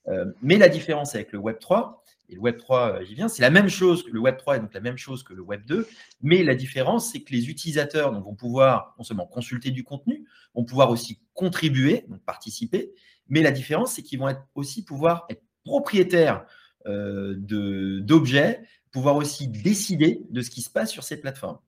Euh, 0.09 0.33
mais 0.41 0.57
la 0.57 0.69
différence 0.69 1.15
avec 1.15 1.33
le 1.33 1.39
Web 1.39 1.59
3, 1.59 2.03
et 2.29 2.35
le 2.35 2.41
Web 2.41 2.59
3, 2.59 3.01
euh, 3.01 3.05
j'y 3.05 3.15
viens, 3.15 3.29
c'est 3.29 3.43
la 3.43 3.51
même 3.51 3.69
chose 3.69 4.03
que 4.03 4.11
le 4.11 4.21
Web 4.21 4.37
3 4.37 4.57
est 4.57 4.61
donc 4.61 4.75
la 4.75 4.81
même 4.81 4.97
chose 4.97 5.23
que 5.23 5.35
le 5.35 5.43
Web 5.43 5.65
2, 5.67 5.87
mais 6.23 6.43
la 6.43 6.55
différence, 6.55 7.13
c'est 7.13 7.21
que 7.21 7.33
les 7.33 7.49
utilisateurs 7.49 8.13
vont 8.21 8.35
pouvoir 8.35 8.95
non 8.99 9.05
seulement 9.05 9.27
consulter 9.27 9.71
du 9.71 9.85
contenu, 9.85 10.25
vont 10.55 10.65
pouvoir 10.65 10.91
aussi 10.91 11.21
contribuer, 11.35 12.05
donc 12.09 12.23
participer, 12.25 12.93
mais 13.29 13.43
la 13.43 13.51
différence, 13.51 13.93
c'est 13.93 14.03
qu'ils 14.03 14.19
vont 14.19 14.29
être 14.29 14.43
aussi 14.55 14.85
pouvoir 14.85 15.27
être 15.31 15.43
propriétaires 15.65 16.45
d'objets, 16.87 18.61
pouvoir 18.91 19.17
aussi 19.17 19.49
décider 19.49 20.21
de 20.29 20.43
ce 20.43 20.51
qui 20.51 20.61
se 20.61 20.69
passe 20.69 20.91
sur 20.91 21.03
ces 21.03 21.19
plateformes. 21.19 21.59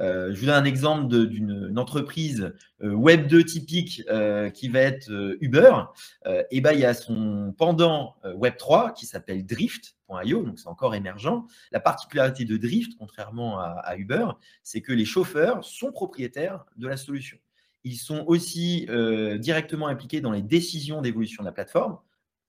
Euh, 0.00 0.32
je 0.34 0.40
vous 0.40 0.46
donne 0.46 0.54
un 0.54 0.64
exemple 0.64 1.26
d'une 1.26 1.78
entreprise 1.78 2.52
euh, 2.82 2.92
Web 2.92 3.28
2 3.28 3.44
typique 3.44 4.02
euh, 4.10 4.50
qui 4.50 4.68
va 4.68 4.80
être 4.80 5.36
Uber. 5.40 5.72
et 6.50 6.60
ben, 6.60 6.72
il 6.72 6.80
y 6.80 6.84
a 6.84 6.94
son 6.94 7.54
pendant 7.56 8.16
Web 8.34 8.56
3 8.56 8.92
qui 8.92 9.06
s'appelle 9.06 9.44
Donc 10.08 10.58
c'est 10.58 10.68
encore 10.68 10.94
émergent. 10.94 11.44
La 11.72 11.80
particularité 11.80 12.44
de 12.44 12.56
Drift, 12.56 12.92
contrairement 12.98 13.58
à, 13.58 13.96
Uber, 13.96 14.28
c'est 14.62 14.80
que 14.80 14.92
les 14.92 15.04
chauffeurs 15.04 15.64
sont 15.64 15.92
propriétaires 15.92 16.64
de 16.76 16.86
la 16.88 16.96
solution. 16.96 17.38
Ils 17.84 17.96
sont 17.96 18.24
aussi 18.26 18.86
directement 19.38 19.88
impliqués 19.88 20.20
dans 20.20 20.32
les 20.32 20.42
décisions 20.42 21.02
d'évolution 21.02 21.42
de 21.42 21.48
la 21.48 21.52
plateforme 21.52 21.98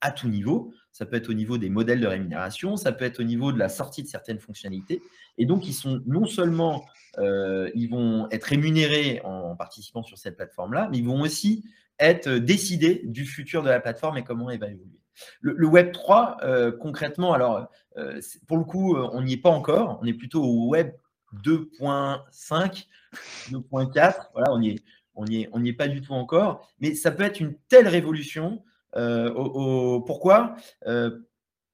à 0.01 0.11
tout 0.11 0.27
niveau. 0.27 0.73
Ça 0.91 1.05
peut 1.05 1.15
être 1.15 1.29
au 1.29 1.33
niveau 1.33 1.57
des 1.57 1.69
modèles 1.69 1.99
de 1.99 2.07
rémunération, 2.07 2.77
ça 2.77 2.91
peut 2.91 3.05
être 3.05 3.19
au 3.19 3.23
niveau 3.23 3.51
de 3.51 3.59
la 3.59 3.69
sortie 3.69 4.03
de 4.03 4.07
certaines 4.07 4.39
fonctionnalités. 4.39 5.01
Et 5.37 5.45
donc, 5.45 5.67
ils 5.67 5.73
sont 5.73 6.01
non 6.05 6.25
seulement, 6.25 6.85
euh, 7.19 7.69
ils 7.75 7.89
vont 7.89 8.27
être 8.31 8.45
rémunérés 8.45 9.21
en 9.23 9.55
participant 9.55 10.03
sur 10.03 10.17
cette 10.17 10.37
plateforme-là, 10.37 10.89
mais 10.91 10.99
ils 10.99 11.05
vont 11.05 11.21
aussi 11.21 11.63
être 11.99 12.29
décidés 12.29 13.01
du 13.05 13.25
futur 13.25 13.63
de 13.63 13.69
la 13.69 13.79
plateforme 13.79 14.17
et 14.17 14.23
comment 14.23 14.49
elle 14.49 14.59
va 14.59 14.67
évoluer. 14.67 14.99
Le, 15.41 15.65
Web 15.65 15.91
3, 15.91 16.37
euh, 16.43 16.71
concrètement, 16.71 17.33
alors, 17.33 17.67
euh, 17.97 18.19
pour 18.47 18.57
le 18.57 18.63
coup, 18.63 18.95
on 18.95 19.21
n'y 19.21 19.33
est 19.33 19.41
pas 19.41 19.49
encore. 19.49 19.99
On 20.01 20.05
est 20.05 20.13
plutôt 20.13 20.43
au 20.43 20.67
Web 20.67 20.91
2.5, 21.43 22.87
2.4. 23.51 24.29
Voilà, 24.33 24.51
on 24.51 24.59
n'y 24.59 25.69
est, 25.69 25.73
pas 25.73 25.87
du 25.87 26.01
tout 26.01 26.13
encore. 26.13 26.67
Mais 26.79 26.95
ça 26.95 27.11
peut 27.11 27.23
être 27.23 27.39
une 27.39 27.55
telle 27.69 27.87
révolution 27.87 28.63
euh, 28.95 29.99
pourquoi? 30.05 30.55
Euh, 30.87 31.19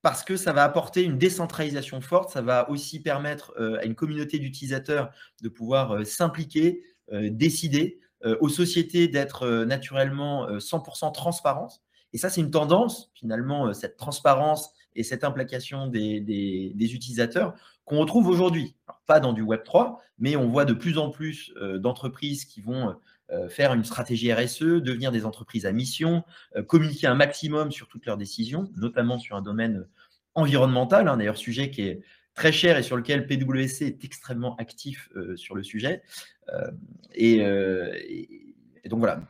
parce 0.02 0.24
que 0.24 0.36
ça 0.36 0.52
va 0.52 0.64
apporter 0.64 1.04
une 1.04 1.18
décentralisation 1.18 2.02
forte, 2.02 2.32
ça 2.32 2.42
va 2.42 2.70
aussi 2.70 3.02
permettre 3.02 3.54
euh, 3.58 3.80
à 3.80 3.86
une 3.86 3.96
communauté 3.96 4.38
d'utilisateurs 4.38 5.12
de 5.42 5.50
pouvoir 5.50 6.06
s'impliquer, 6.06 6.84
décider, 7.12 8.00
aux 8.40 8.48
sociétés 8.48 9.10
d'être 9.10 9.66
naturellement 9.66 10.48
100% 10.58 11.14
transparentes. 11.14 11.82
Et 12.14 12.18
ça, 12.18 12.30
c'est 12.30 12.42
une 12.42 12.52
tendance, 12.52 13.12
finalement, 13.16 13.74
cette 13.74 13.98
transparence 13.98 14.72
et 14.96 15.04
cette 15.04 15.24
implication 15.24 15.88
des, 15.88 16.74
utilisateurs 16.80 17.56
qu'on 17.86 17.98
retrouve 17.98 18.28
aujourd'hui. 18.28 18.76
Pas 19.08 19.20
dans 19.20 19.34
du 19.34 19.42
Web 19.42 19.64
3, 19.64 20.00
mais 20.20 20.36
on 20.36 20.48
voit 20.48 20.66
de 20.66 20.74
plus 20.74 20.98
en 20.98 21.10
plus 21.10 21.54
d'entreprises 21.80 22.46
qui 22.46 22.62
vont 22.62 22.96
faire 23.50 23.74
une 23.74 23.84
stratégie 23.84 24.32
RSE, 24.32 24.62
devenir 24.62 25.12
des 25.12 25.26
entreprises 25.26 25.66
à 25.66 25.72
mission, 25.72 26.24
communiquer 26.68 27.08
un 27.08 27.16
maximum 27.16 27.72
sur 27.72 27.88
toutes 27.88 28.06
leurs 28.06 28.18
décisions, 28.18 28.72
notamment 28.78 29.18
sur 29.18 29.36
un 29.36 29.42
domaine 29.42 29.88
environnemental, 30.36 31.08
hein, 31.08 31.18
d'ailleurs 31.18 31.38
sujet 31.38 31.72
qui 31.72 31.82
est 31.82 32.02
très 32.36 32.52
cher 32.52 32.78
et 32.78 32.84
sur 32.84 32.96
lequel 32.96 33.28
PwC 33.28 33.86
est 33.86 34.04
extrêmement 34.04 34.56
actif 34.58 35.10
sur 35.36 35.56
le 35.56 35.64
sujet. 35.64 36.04
et, 37.16 37.40
donc 38.86 39.00
voilà, 39.00 39.22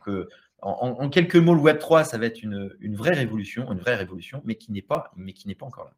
en, 0.64 1.10
quelques 1.10 1.36
mots, 1.36 1.54
le 1.54 1.60
Web 1.60 1.78
3, 1.78 2.04
ça 2.04 2.18
va 2.18 2.26
être 2.26 2.42
une, 2.42 2.76
vraie 2.96 3.14
révolution, 3.14 3.70
une 3.70 3.78
vraie 3.78 3.96
révolution, 3.96 4.40
mais 4.44 4.54
qui 4.54 4.72
n'est 4.72 4.82
pas, 4.82 5.12
mais 5.16 5.32
qui 5.32 5.46
n'est 5.46 5.54
pas 5.54 5.66
encore 5.66 5.84
là. 5.84 5.92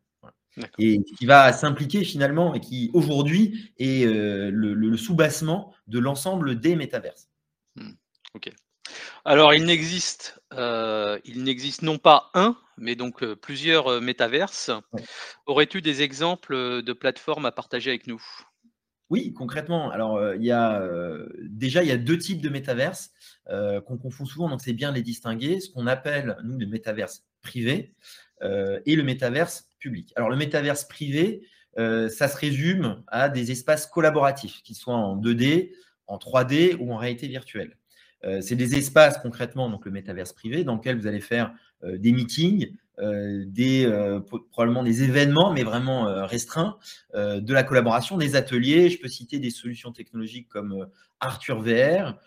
Et 0.79 1.03
qui 1.03 1.27
va 1.27 1.53
s'impliquer 1.53 2.03
finalement 2.03 2.55
et 2.55 2.61
qui 2.61 2.91
aujourd'hui 2.95 3.73
est 3.79 4.07
euh, 4.07 4.51
le, 4.51 4.97
sous-bassement 4.97 5.75
de 5.87 5.99
l'ensemble 5.99 6.59
des 6.59 6.77
métaverses. 6.77 7.29
Hmm. 7.77 7.93
Ok. 8.35 8.51
Alors 9.27 9.53
il 9.53 9.65
n'existe, 9.67 10.41
euh, 10.55 11.19
il 11.25 11.43
n'existe 11.43 11.83
non 11.83 11.99
pas 11.99 12.31
un, 12.33 12.57
mais 12.79 12.97
donc 12.97 13.23
euh, 13.23 13.37
plusieurs 13.37 14.01
métaverses. 14.01 14.71
Aurais-tu 15.45 15.83
des 15.83 16.01
exemples 16.01 16.83
de 16.83 16.93
plateformes 16.95 17.45
à 17.45 17.53
partager 17.53 17.91
avec 17.91 18.07
nous? 18.07 18.23
Oui, 19.11 19.33
concrètement. 19.33 19.91
Alors, 19.91 20.35
il 20.35 20.45
y 20.45 20.51
a 20.51 20.83
déjà 21.43 21.83
il 21.83 21.89
y 21.89 21.93
a 21.93 21.97
deux 21.97 22.19
types 22.19 22.41
de 22.41 22.49
métaverses 22.49 23.13
qu'on 23.49 23.99
confond 23.99 24.25
souvent, 24.25 24.49
donc 24.49 24.61
c'est 24.61 24.73
bien 24.73 24.93
les 24.93 25.03
distinguer. 25.03 25.61
Ce 25.61 25.71
qu'on 25.71 25.87
appelle 25.87 26.37
nous 26.45 26.59
le 26.59 26.67
métaverse 26.67 27.25
privé 27.43 27.95
et 28.43 28.97
le 28.97 29.03
métaverse 29.03 29.71
public. 29.79 30.13
Alors, 30.17 30.29
le 30.29 30.37
métaverse 30.37 30.85
privé, 30.85 31.47
ça 31.77 32.29
se 32.29 32.37
résume 32.37 33.05
à 33.07 33.29
des 33.29 33.53
espaces 33.53 33.87
collaboratifs, 33.87 34.63
qu'ils 34.63 34.77
soient 34.77 34.97
en 34.97 35.17
2D, 35.17 35.73
en 36.09 36.19
3D 36.19 36.77
ou 36.81 36.93
en 36.93 36.97
réalité 36.97 37.29
virtuelle. 37.29 37.77
c'est 38.41 38.57
des 38.57 38.77
espaces 38.77 39.19
concrètement, 39.19 39.71
donc 39.71 39.85
le 39.85 39.93
métaverse 39.93 40.33
privé, 40.33 40.65
dans 40.65 40.77
lequel 40.77 40.99
vous 40.99 41.07
allez 41.07 41.21
faire 41.21 41.53
des 41.83 42.13
meetings, 42.13 42.71
euh, 42.99 43.45
euh, 43.59 44.21
probablement 44.53 44.83
des 44.83 45.03
événements, 45.03 45.53
mais 45.53 45.65
vraiment 45.65 46.09
euh, 46.09 46.25
restreints, 46.25 46.79
de 47.15 47.53
la 47.53 47.63
collaboration, 47.63 48.17
des 48.17 48.37
ateliers. 48.37 48.89
Je 48.91 48.99
peux 48.99 49.09
citer 49.09 49.39
des 49.39 49.51
solutions 49.51 49.93
technologiques 49.93 50.49
comme 50.49 50.87
Arthur 51.21 51.61
VR, 51.61 52.19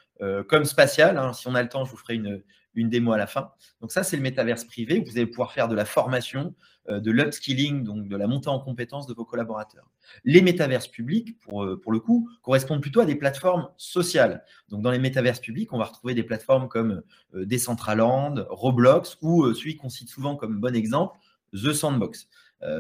comme 0.48 0.66
Spatial. 0.66 1.18
Hein. 1.18 1.34
si 1.34 1.48
on 1.48 1.56
a 1.56 1.64
le 1.64 1.70
temps, 1.70 1.86
je 1.86 1.92
vous 1.92 1.98
ferai 1.98 2.16
une, 2.16 2.44
une 2.76 2.90
démo 2.90 3.14
à 3.14 3.18
la 3.18 3.28
fin. 3.28 3.52
Donc 3.82 3.92
ça, 3.92 4.04
c'est 4.04 4.16
le 4.16 4.22
métaverse 4.24 4.64
privé. 4.64 5.04
Vous 5.06 5.18
allez 5.18 5.26
pouvoir 5.26 5.52
faire 5.52 5.68
de 5.68 5.76
la 5.76 5.86
formation, 5.86 6.54
euh, 6.90 7.00
de 7.00 7.12
l'upskilling, 7.12 7.84
donc 7.84 8.08
de 8.08 8.16
la 8.16 8.28
montée 8.28 8.50
en 8.50 8.60
compétences 8.60 9.06
de 9.08 9.14
vos 9.14 9.26
collaborateurs. 9.26 9.90
Les 10.24 10.42
métaverses 10.42 10.88
publics, 10.88 11.40
pour, 11.40 11.64
euh, 11.64 11.80
pour 11.80 11.92
le 11.92 12.00
coup, 12.00 12.30
correspondent 12.42 12.82
plutôt 12.82 13.02
à 13.02 13.06
des 13.06 13.16
plateformes 13.16 13.70
sociales. 13.78 14.44
Donc 14.70 14.82
dans 14.82 14.92
les 14.92 15.00
métaverses 15.00 15.40
publics, 15.40 15.72
on 15.74 15.78
va 15.78 15.86
retrouver 15.86 16.14
des 16.14 16.24
plateformes 16.24 16.68
comme 16.68 17.04
euh, 17.36 17.46
Decentraland, 17.46 18.46
Roblox 18.50 19.18
ou 19.22 19.54
celui 19.54 19.76
qu'on 19.76 19.90
cite 19.90 20.10
souvent 20.10 20.36
comme 20.36 20.60
bon 20.60 20.76
exemple, 20.76 21.20
The 21.54 21.74
Sandbox. 21.74 22.28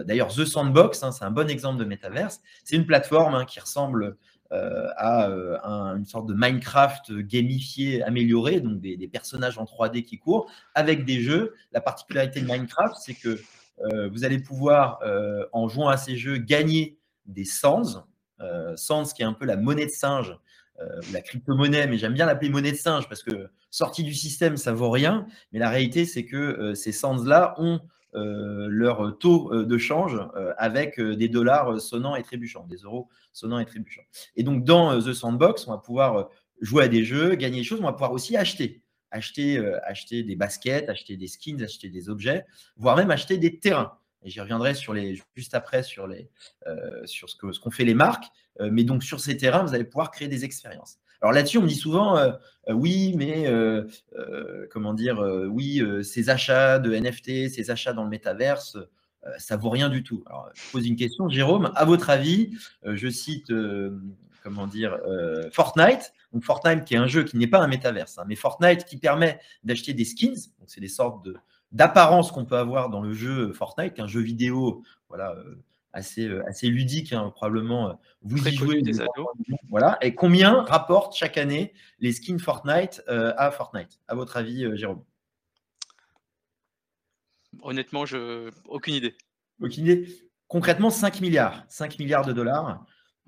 D'ailleurs, 0.06 0.28
The 0.28 0.44
Sandbox, 0.44 1.04
hein, 1.04 1.14
c'est 1.14 1.24
un 1.24 1.32
bon 1.32 1.50
exemple 1.50 1.80
de 1.80 1.86
métaverse. 1.86 2.42
C'est 2.66 2.76
une 2.76 2.86
plateforme 2.86 3.34
hein, 3.34 3.46
qui 3.46 3.62
ressemble 3.62 4.18
à 4.52 5.28
euh, 5.28 5.58
une 5.96 6.06
sorte 6.06 6.28
de 6.28 6.34
Minecraft 6.34 7.12
gamifié, 7.12 8.04
amélioré, 8.04 8.62
donc 8.62 8.80
des, 8.80 9.08
personnages 9.08 9.58
en 9.58 9.66
3D 9.66 10.04
qui 10.04 10.18
courent, 10.18 10.50
avec 10.76 11.06
des 11.06 11.22
jeux. 11.22 11.54
La 11.72 11.82
particularité 11.82 12.42
de 12.42 12.46
Minecraft, 12.46 12.96
c'est 13.00 13.14
que 13.14 13.40
euh, 13.94 14.10
vous 14.10 14.26
allez 14.26 14.40
pouvoir, 14.40 15.00
en 15.54 15.68
jouant 15.68 15.90
à 15.90 15.98
ces 15.98 16.18
jeux, 16.18 16.38
gagner 16.38 16.98
des 17.26 17.46
sands. 17.46 18.06
sands 18.76 19.04
qui 19.06 19.22
est 19.22 19.26
un 19.26 19.34
peu 19.34 19.46
la 19.46 19.58
monnaie 19.58 19.86
de 19.86 19.92
singe, 19.92 20.36
la 21.12 21.22
crypto-monnaie, 21.22 21.88
mais 21.88 21.98
j'aime 21.98 22.14
bien 22.14 22.26
l'appeler 22.26 22.50
monnaie 22.50 22.72
de 22.72 22.78
singe 22.78 23.08
parce 23.10 23.22
que 23.22 23.50
sortie 23.70 24.04
du 24.04 24.14
système, 24.14 24.58
ça 24.58 24.74
vaut 24.74 24.90
rien. 24.90 25.28
Mais 25.52 25.60
la 25.60 25.70
réalité, 25.70 26.06
c'est 26.06 26.26
que 26.26 26.74
ces 26.74 26.92
sands-là 26.92 27.54
ont 27.58 27.80
euh, 27.80 27.99
leur 28.14 29.18
taux 29.20 29.54
euh, 29.54 29.66
de 29.66 29.78
change 29.78 30.20
euh, 30.36 30.54
avec 30.58 31.00
des 31.00 31.30
dollars 31.30 31.80
sonnants 31.80 32.16
et 32.16 32.24
trébuchants, 32.24 32.66
des 32.68 32.78
euros 32.78 33.10
sonnants 33.34 33.60
et 33.60 33.66
trébuchants. 33.66 34.04
Et 34.36 34.44
donc, 34.44 34.64
dans 34.64 35.00
The 35.00 35.14
Sandbox, 35.14 35.68
on 35.68 35.72
va 35.72 35.78
pouvoir 35.78 36.30
jouer 36.62 36.86
à 36.86 36.88
des 36.88 37.04
jeux, 37.04 37.36
gagner 37.36 37.60
des 37.60 37.64
choses, 37.64 37.80
on 37.80 37.86
va 37.86 37.94
pouvoir 37.94 38.12
aussi 38.12 38.36
acheter. 38.36 38.82
Acheter, 39.12 39.58
acheter 39.86 40.22
des 40.22 40.36
baskets, 40.36 40.88
acheter 40.88 41.18
des 41.18 41.26
skins, 41.26 41.64
acheter 41.64 41.90
des 41.90 42.10
objets, 42.10 42.46
voire 42.78 42.96
même 42.96 43.10
acheter 43.10 43.40
des 43.40 43.58
terrains. 43.58 43.98
Et 44.24 44.30
j'y 44.30 44.40
reviendrai 44.40 44.76
sur 44.76 44.94
les, 44.94 45.20
juste 45.36 45.56
après 45.56 45.82
sur, 45.82 46.06
les, 46.06 46.30
sur 47.06 47.28
ce 47.28 47.36
qu'ont 47.36 47.52
ce 47.52 47.70
fait 47.72 47.86
les 47.86 47.96
marques. 47.96 48.26
mais 48.60 48.84
donc, 48.84 49.04
sur 49.04 49.20
ces 49.20 49.36
terrains, 49.36 49.64
vous 49.64 49.74
allez 49.74 49.84
pouvoir 49.84 50.12
créer 50.12 50.28
des 50.28 50.46
expériences. 50.46 51.00
Alors 51.22 51.34
là-dessus, 51.34 51.58
on 51.58 51.64
me 51.64 51.68
dit 51.68 51.76
souvent, 51.76 52.18
euh, 52.18 52.32
euh, 52.70 52.74
oui, 52.74 53.14
mais 53.18 53.48
euh, 53.48 53.88
comment 54.72 54.94
dire, 54.94 55.20
oui, 55.50 55.82
ces 56.04 56.30
achats 56.30 56.80
de 56.80 56.94
NFT, 56.94 57.50
ces 57.50 57.72
achats 57.72 57.94
dans 57.94 58.04
le 58.04 58.10
métaverse, 58.10 58.78
ça 59.38 59.58
vaut 59.58 59.70
rien 59.70 59.90
du 59.90 60.04
tout. 60.04 60.24
Alors, 60.28 60.50
je 60.54 60.72
pose 60.72 60.88
une 60.88 60.96
question, 60.96 61.28
Jérôme, 61.28 61.72
à 61.76 61.86
votre 61.86 62.10
avis, 62.10 62.58
je 62.84 63.10
cite, 63.10 63.52
comment 64.44 64.68
dire, 64.68 64.98
Fortnite. 65.52 66.14
Donc 66.32 66.44
Fortnite 66.44 66.86
qui 66.86 66.94
est 66.94 66.98
un 66.98 67.08
jeu 67.08 67.24
qui 67.24 67.38
n'est 67.38 67.48
pas 67.48 67.60
un 67.60 67.68
métaverse, 67.68 68.20
hein, 68.20 68.24
mais 68.28 68.36
Fortnite 68.36 68.86
qui 68.86 68.98
permet 68.98 69.40
d'acheter 69.64 69.94
des 69.94 70.06
skins. 70.06 70.36
Donc 70.60 70.68
c'est 70.68 70.80
des 70.80 70.88
sortes 70.88 71.26
de 71.26 71.36
d'apparence 71.72 72.32
qu'on 72.32 72.46
peut 72.46 72.58
avoir 72.58 72.90
dans 72.90 73.02
le 73.02 73.14
jeu 73.14 73.52
Fortnite, 73.54 74.00
un 74.00 74.08
jeu 74.08 74.22
vidéo, 74.22 74.84
voilà, 75.08 75.36
assez 75.94 76.68
ludique, 76.68 77.14
hein, 77.14 77.32
probablement. 77.36 77.90
Euh, 77.90 77.94
vous 78.22 78.48
y 78.48 78.56
jouez. 78.56 78.82
Des 78.82 78.94
Voilà. 79.70 79.98
Et 80.02 80.14
combien 80.14 80.64
rapportent 80.64 81.16
chaque 81.16 81.38
année 81.38 81.74
les 82.00 82.12
skins 82.12 82.40
Fortnite 82.40 83.04
euh, 83.08 83.34
à 83.38 83.52
Fortnite, 83.52 84.00
à 84.08 84.16
votre 84.16 84.38
avis, 84.38 84.76
Jérôme? 84.78 85.04
Honnêtement, 87.62 88.06
je... 88.06 88.52
aucune 88.68 88.94
idée. 88.94 89.16
Aucune 89.62 89.86
idée. 89.86 90.08
Concrètement, 90.48 90.90
5 90.90 91.22
milliards. 91.22 91.64
5 91.68 92.00
milliards 92.00 92.26
de 92.26 92.34
dollars. 92.34 92.86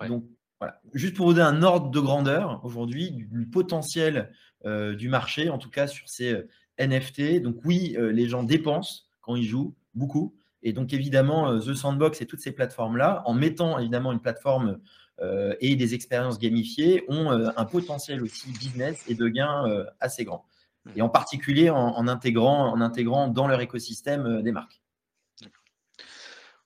Donc, 0.07 0.25
voilà. 0.59 0.79
Juste 0.93 1.15
pour 1.15 1.27
vous 1.27 1.33
donner 1.33 1.45
un 1.45 1.63
ordre 1.63 1.89
de 1.89 1.99
grandeur 1.99 2.63
aujourd'hui 2.63 3.11
du, 3.11 3.47
potentiel 3.47 4.31
du 4.63 5.09
marché, 5.09 5.49
en 5.49 5.57
tout 5.57 5.69
cas 5.69 5.87
sur 5.87 6.07
ces 6.07 6.39
NFT. 6.79 7.41
Donc 7.41 7.57
oui, 7.65 7.97
les 7.97 8.29
gens 8.29 8.43
dépensent 8.43 9.05
quand 9.21 9.35
ils 9.35 9.45
jouent 9.45 9.75
beaucoup. 9.95 10.35
Et 10.63 10.73
donc, 10.73 10.93
évidemment, 10.93 11.49
euh, 11.49 11.59
The 11.59 11.73
Sandbox 11.73 12.21
et 12.21 12.25
toutes 12.25 12.41
ces 12.41 12.51
plateformes-là, 12.51 13.23
en 13.25 13.33
mettant 13.33 13.79
évidemment 13.79 14.11
une 14.11 14.21
plateforme 14.21 14.79
euh, 15.21 15.55
et 15.59 15.75
des 15.75 15.93
expériences 15.93 16.39
gamifiées, 16.39 17.03
ont 17.07 17.31
euh, 17.31 17.49
un 17.57 17.65
potentiel 17.65 18.21
aussi 18.21 18.51
business 18.51 19.03
et 19.07 19.15
de 19.15 19.27
gains 19.27 19.65
assez 19.99 20.23
grand. 20.23 20.45
Mmh. 20.85 20.91
Et 20.97 21.01
en 21.01 21.09
particulier 21.09 21.69
en, 21.69 22.07
intégrant, 22.07 22.71
en 22.71 22.81
intégrant 22.81 23.27
dans 23.27 23.47
leur 23.47 23.61
écosystème 23.61 24.41
des 24.41 24.51
marques. 24.51 24.81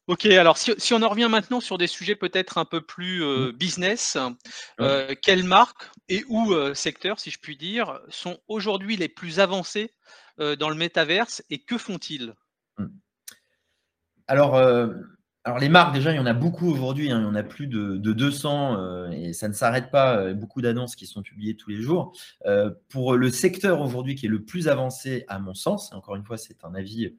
Ok, 0.07 0.27
alors 0.27 0.55
si, 0.55 0.93
on 0.93 1.01
en 1.01 1.09
revient 1.09 1.29
maintenant 1.31 1.59
sur 1.59 1.79
des 1.79 1.87
sujets 1.87 2.15
peut-être 2.15 2.59
un 2.59 2.65
peu 2.65 2.79
plus 2.79 3.23
mmh. 3.23 3.51
business, 3.53 4.17
quelles 5.23 5.43
marques 5.43 5.89
et 6.09 6.23
ou 6.27 6.53
secteurs, 6.75 7.19
si 7.19 7.31
je 7.31 7.39
puis 7.39 7.57
dire, 7.57 7.99
sont 8.09 8.37
aujourd'hui 8.47 8.97
les 8.97 9.09
plus 9.09 9.39
avancés 9.39 9.95
dans 10.37 10.69
le 10.69 10.75
métaverse 10.75 11.43
et 11.49 11.57
que 11.57 11.79
font-ils? 11.79 12.35
Alors, 14.27 14.55
euh, 14.55 14.87
alors, 15.43 15.59
les 15.59 15.69
marques, 15.69 15.93
déjà, 15.93 16.11
il 16.11 16.15
y 16.15 16.19
en 16.19 16.25
a 16.25 16.33
beaucoup 16.33 16.69
aujourd'hui. 16.69 17.11
Hein. 17.11 17.19
il 17.19 17.23
y 17.23 17.27
en 17.27 17.35
a 17.35 17.43
plus 17.43 17.67
de, 17.67 17.97
200 17.97 18.77
euh, 18.79 19.09
et 19.11 19.33
ça 19.33 19.47
ne 19.47 19.53
s'arrête 19.53 19.91
pas. 19.91 20.17
Euh, 20.17 20.33
beaucoup 20.33 20.61
d'annonces 20.61 20.95
qui 20.95 21.05
sont 21.05 21.21
publiées 21.21 21.55
tous 21.55 21.69
les 21.69 21.81
jours. 21.81 22.13
pour 22.89 23.15
le 23.15 23.29
secteur 23.29 23.81
aujourd'hui 23.81 24.15
qui 24.15 24.25
est 24.25 24.29
le 24.29 24.43
plus 24.43 24.67
avancé, 24.67 25.25
à 25.27 25.39
mon 25.39 25.53
sens, 25.53 25.93
encore 25.93 26.15
une 26.15 26.23
fois, 26.23 26.37
c'est 26.37 26.63
un 26.63 26.73
avis 26.73 27.13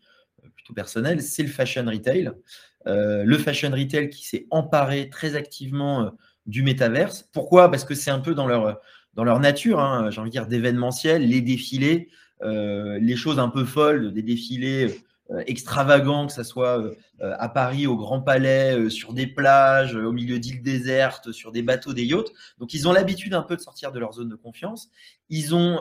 plutôt 0.55 0.75
personnel, 0.75 1.23
c'est 1.23 1.43
le 1.43 1.49
fashion 1.49 1.85
retail. 1.85 2.33
le 2.87 3.39
fashion 3.39 3.71
retail 3.71 4.11
qui 4.11 4.27
s'est 4.27 4.47
emparé 4.51 5.09
très 5.11 5.35
activement 5.37 6.13
du 6.47 6.63
métaverse. 6.63 7.29
Pourquoi? 7.33 7.71
Parce 7.71 7.85
que 7.85 7.95
c'est 7.95 8.11
un 8.11 8.21
peu 8.21 8.35
dans 8.35 8.47
leur, 8.47 8.81
dans 9.15 9.25
leur 9.25 9.41
nature, 9.41 9.81
hein, 9.81 10.11
j'ai 10.11 10.21
envie 10.21 10.31
de 10.31 10.33
dire, 10.33 10.47
d'événementiel, 10.47 11.27
les 11.27 11.41
défilés, 11.41 12.11
les 12.43 13.17
choses 13.17 13.39
un 13.39 13.49
peu 13.49 13.65
folles, 13.65 14.13
des 14.13 14.23
défilés 14.23 15.05
euh, 15.33 15.43
extravagant, 15.49 16.29
que 16.29 16.33
ce 16.33 16.45
soit 16.45 16.81
euh, 16.81 16.95
à 17.19 17.49
Paris, 17.49 17.89
au 17.89 17.97
Grand 17.97 18.21
Palais, 18.21 18.79
euh, 18.79 18.89
sur 18.89 19.13
des 19.13 19.27
plages, 19.27 19.97
au 19.97 20.13
milieu 20.13 20.39
d'îles 20.39 20.63
désertes, 20.63 21.33
sur 21.33 21.51
des 21.51 21.63
bateaux, 21.63 21.93
des 21.93 22.05
yachts. 22.05 22.33
Donc, 22.59 22.75
ils 22.75 22.87
ont 22.87 22.93
l'habitude 22.93 23.35
un 23.35 23.43
peu 23.43 23.57
de 23.57 23.61
sortir 23.61 23.91
de 23.91 23.99
leur 23.99 24.13
zone 24.13 24.29
de 24.29 24.37
confiance. 24.37 24.89
Ils 25.29 25.55
ont 25.55 25.81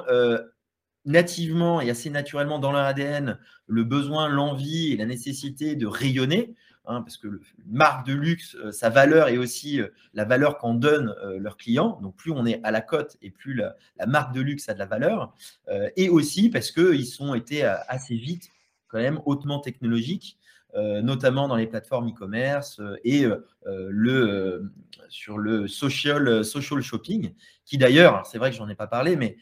nativement 1.07 1.81
et 1.81 1.91
assez 1.91 2.09
naturellement 2.09 2.57
dans 2.57 2.71
leur 2.71 2.81
ADN 2.81 3.37
le 3.67 3.83
besoin, 3.83 4.27
l'envie 4.27 4.93
et 4.93 4.97
la 4.97 5.05
nécessité 5.05 5.75
de 5.75 5.85
rayonner. 5.85 6.55
Hein, 6.87 7.01
parce 7.01 7.17
que 7.17 7.27
le, 7.27 7.41
marque 7.67 8.07
de 8.07 8.13
luxe, 8.13 8.57
sa 8.71 8.89
valeur 8.89 9.27
est 9.27 9.37
aussi 9.37 9.79
la 10.15 10.25
valeur 10.25 10.57
qu'en 10.57 10.73
donnent 10.73 11.13
leurs 11.37 11.57
clients. 11.57 11.99
Donc 12.01 12.15
plus 12.15 12.31
on 12.31 12.47
est 12.47 12.59
à 12.63 12.71
la 12.71 12.81
cote 12.81 13.17
et 13.21 13.29
plus 13.29 13.53
la, 13.53 13.75
marque 14.07 14.33
de 14.33 14.41
luxe 14.41 14.67
a 14.69 14.73
de 14.73 14.79
la 14.79 14.87
valeur. 14.87 15.35
et 15.95 16.09
aussi 16.09 16.49
parce 16.49 16.71
qu'ils 16.71 17.21
ont 17.21 17.35
été 17.35 17.63
assez 17.63 18.15
vite 18.15 18.49
même 19.01 19.21
hautement 19.25 19.59
technologiques, 19.59 20.37
notamment 20.75 21.47
dans 21.47 21.55
les 21.55 21.67
plateformes 21.67 22.09
e-commerce 22.09 22.81
et 23.05 23.25
le, 23.65 24.71
sur 25.07 25.37
le 25.37 25.69
social, 25.69 26.43
social 26.43 26.81
shopping, 26.81 27.33
qui 27.65 27.77
d'ailleurs, 27.77 28.25
c'est 28.25 28.37
vrai 28.37 28.51
que 28.51 28.57
j'en 28.57 28.67
ai 28.67 28.75
pas 28.75 28.87
parlé, 28.87 29.15
mais 29.15 29.37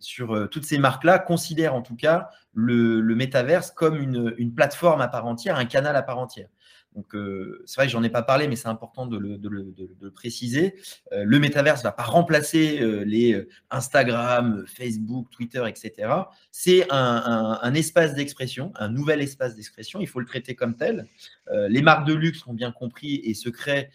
sur 0.00 0.48
toutes 0.50 0.64
ces 0.64 0.78
marques-là 0.78 1.20
considèrent 1.20 1.74
en 1.74 1.82
tout 1.82 1.94
cas 1.94 2.30
le, 2.52 3.00
le 3.00 3.14
métaverse 3.14 3.70
comme 3.70 3.96
une, 3.96 4.34
une, 4.38 4.54
plateforme 4.54 5.00
à 5.00 5.08
part 5.08 5.26
entière, 5.26 5.56
un 5.56 5.64
canal 5.66 5.94
à 5.94 6.02
part 6.02 6.18
entière. 6.18 6.48
Donc, 6.94 7.14
euh, 7.14 7.62
c'est 7.66 7.76
vrai 7.76 7.86
que 7.86 7.92
j'en 7.92 8.02
ai 8.02 8.08
pas 8.08 8.22
parlé, 8.22 8.46
mais 8.46 8.56
c'est 8.56 8.68
important 8.68 9.06
de 9.06 9.18
le, 9.18 10.10
préciser. 10.10 10.76
Euh, 11.12 11.24
le 11.26 11.38
métaverse 11.40 11.80
ne 11.80 11.84
va 11.84 11.92
pas 11.92 12.04
remplacer 12.04 12.80
euh, 12.80 13.04
les 13.04 13.46
Instagram, 13.70 14.64
Facebook, 14.66 15.28
Twitter, 15.30 15.64
etc. 15.66 16.12
C'est 16.52 16.86
un, 16.90 17.74
espace 17.74 18.14
d'expression, 18.14 18.72
un 18.76 18.88
nouvel 18.88 19.20
espace 19.20 19.56
d'expression. 19.56 20.00
Il 20.00 20.06
faut 20.06 20.20
le 20.20 20.26
traiter 20.26 20.54
comme 20.54 20.76
tel. 20.76 21.06
les 21.50 21.82
marques 21.82 22.06
de 22.06 22.14
luxe 22.14 22.46
ont 22.46 22.54
bien 22.54 22.70
compris 22.70 23.20
et 23.24 23.34
se 23.34 23.48
créent 23.48 23.90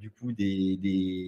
du 0.00 0.10
coup 0.10 0.32
des, 0.32 0.76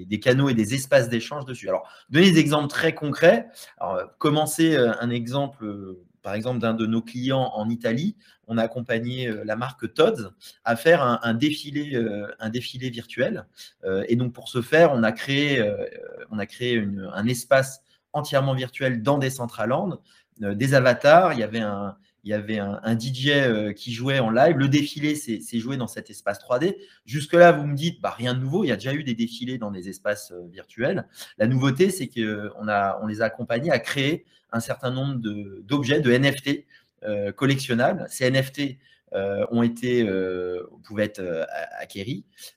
des, 0.08 0.20
canaux 0.20 0.48
et 0.48 0.54
des 0.54 0.74
espaces 0.74 1.08
d'échange 1.08 1.44
dessus. 1.44 1.68
Alors, 1.68 1.86
donner 2.08 2.32
des 2.32 2.38
exemples 2.38 2.68
très 2.68 2.94
concrets. 2.94 3.46
Alors, 3.78 4.16
commencer 4.18 4.76
un 4.76 5.10
exemple 5.10 5.96
par 6.22 6.34
exemple, 6.34 6.60
d'un 6.60 6.74
de 6.74 6.86
nos 6.86 7.02
clients 7.02 7.50
en 7.54 7.68
Italie, 7.68 8.16
on 8.46 8.58
a 8.58 8.62
accompagné 8.62 9.28
euh, 9.28 9.42
la 9.44 9.56
marque 9.56 9.92
Todd 9.92 10.32
à 10.64 10.76
faire 10.76 11.02
un, 11.02 11.34
défilé, 11.34 11.96
euh, 11.96 12.48
défilé 12.48 12.90
virtuel. 12.90 13.46
Euh, 13.84 14.04
et 14.08 14.16
donc, 14.16 14.32
pour 14.32 14.48
ce 14.48 14.62
faire, 14.62 14.92
on 14.92 15.02
a 15.02 15.12
créé, 15.12 15.60
un 15.60 17.26
espace 17.26 17.82
entièrement 18.12 18.54
virtuel 18.54 19.02
dans 19.02 19.18
des 19.18 19.28
Decentraland, 19.28 20.00
des 20.38 20.74
avatars. 20.74 21.32
Il 21.32 21.40
y 21.40 21.42
avait 21.42 21.60
un, 21.60 21.96
il 22.24 22.30
y 22.30 22.34
avait 22.34 22.58
un, 22.58 22.98
DJ 22.98 23.74
qui 23.74 23.92
jouait 23.92 24.20
en 24.20 24.30
live. 24.30 24.56
Le 24.56 24.68
défilé 24.68 25.14
s'est 25.14 25.58
joué 25.58 25.76
dans 25.76 25.88
cet 25.88 26.08
espace 26.08 26.38
3D. 26.38 26.76
Jusque-là, 27.04 27.52
vous 27.52 27.66
me 27.66 27.74
dites, 27.74 28.00
bah, 28.00 28.14
rien 28.16 28.34
de 28.34 28.40
nouveau. 28.40 28.64
Il 28.64 28.68
y 28.68 28.72
a 28.72 28.76
déjà 28.76 28.94
eu 28.94 29.02
des 29.02 29.14
défilés 29.14 29.58
dans 29.58 29.70
des 29.70 29.88
espaces 29.88 30.32
virtuels. 30.50 31.08
La 31.38 31.48
nouveauté, 31.48 31.90
c'est 31.90 32.06
qu'on 32.06 32.68
on 32.68 33.06
les 33.06 33.22
a 33.22 33.24
accompagnés 33.24 33.72
à 33.72 33.80
créer 33.80 34.24
un 34.52 34.60
certain 34.60 34.90
nombre 34.90 35.16
d'objets, 35.62 36.00
de, 36.00 36.12
NFT 36.12 36.66
euh, 37.04 37.32
collectionnables. 37.32 38.06
Ces 38.08 38.30
NFT 38.30 38.78
euh, 39.14 39.44
ont 39.50 39.62
été, 39.62 40.06
euh, 40.06 40.62
pouvaient 40.84 41.04
être 41.04 41.46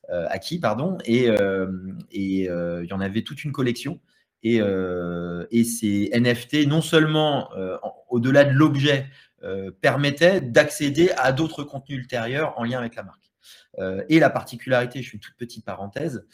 acquis, 0.10 0.60
pardon, 0.60 0.98
et, 1.06 1.26
et 1.26 2.50
il 2.50 2.88
y 2.90 2.94
en 2.94 3.00
avait 3.00 3.24
toute 3.24 3.44
une 3.44 3.52
collection. 3.52 4.00
Et, 4.44 4.58
et 4.58 5.64
ces 5.64 6.12
NFT, 6.14 6.68
non 6.68 6.82
seulement 6.82 7.50
au-delà 8.10 8.44
de 8.44 8.52
l'objet, 8.52 9.08
permettaient 9.82 10.42
d'accéder 10.42 11.12
à 11.18 11.32
d'autres 11.32 11.64
contenus 11.64 12.00
ultérieurs 12.00 12.58
en 12.58 12.64
lien 12.64 12.80
avec 12.80 12.96
la 12.96 13.04
marque. 13.04 13.32
et 14.10 14.20
la 14.20 14.30
particularité, 14.30 15.02
je 15.02 15.10
fais 15.10 15.18
une 15.18 15.22
toute 15.22 15.36
petite 15.36 15.66
parenthèse, 15.66 16.26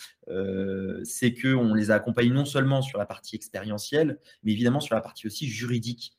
c'est 1.03 1.33
qu'on 1.33 1.73
les 1.73 1.91
a 1.91 1.95
accompagnés 1.95 2.29
non 2.29 2.45
seulement 2.45 2.81
sur 2.81 2.99
la 2.99 3.05
partie 3.05 3.35
expérientielle, 3.35 4.19
mais 4.43 4.51
évidemment 4.51 4.79
sur 4.79 4.95
la 4.95 5.01
partie 5.01 5.27
aussi 5.27 5.47
juridique, 5.47 6.17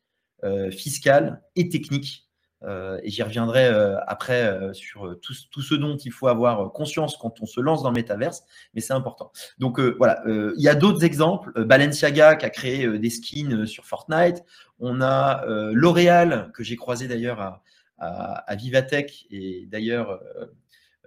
fiscale 0.70 1.42
et 1.56 1.68
technique. 1.68 2.28
Et 2.64 3.11
j'y 3.11 3.23
reviendrai 3.23 3.66
après 4.07 4.73
sur 4.73 5.19
tout, 5.21 5.62
ce 5.62 5.75
dont 5.75 5.97
il 5.97 6.12
faut 6.12 6.28
avoir 6.28 6.73
conscience 6.73 7.16
quand 7.16 7.40
on 7.40 7.47
se 7.47 7.61
lance 7.61 7.83
dans 7.83 7.90
le 7.90 7.97
métaverse, 7.97 8.45
mais 8.75 8.81
c'est 8.81 8.92
important. 8.92 9.33
Donc 9.59 9.81
voilà, 9.81 10.23
il 10.26 10.62
y 10.62 10.69
a 10.69 10.75
d'autres 10.75 11.04
exemples. 11.04 11.64
Balenciaga 11.64 12.37
qui 12.37 12.47
a 12.47 12.50
créé 12.50 12.99
des 12.99 13.11
skins 13.11 13.66
sur 13.66 13.85
Fortnite. 13.85 14.45
On 14.78 15.00
a 15.00 15.45
L'Oréal 15.73 16.50
que 16.54 16.62
j'ai 16.62 16.76
croisé 16.76 17.09
d'ailleurs 17.09 17.40
à, 17.40 17.62
à, 17.99 18.54
Vivatech 18.56 19.26
et 19.30 19.67
d'ailleurs 19.71 20.21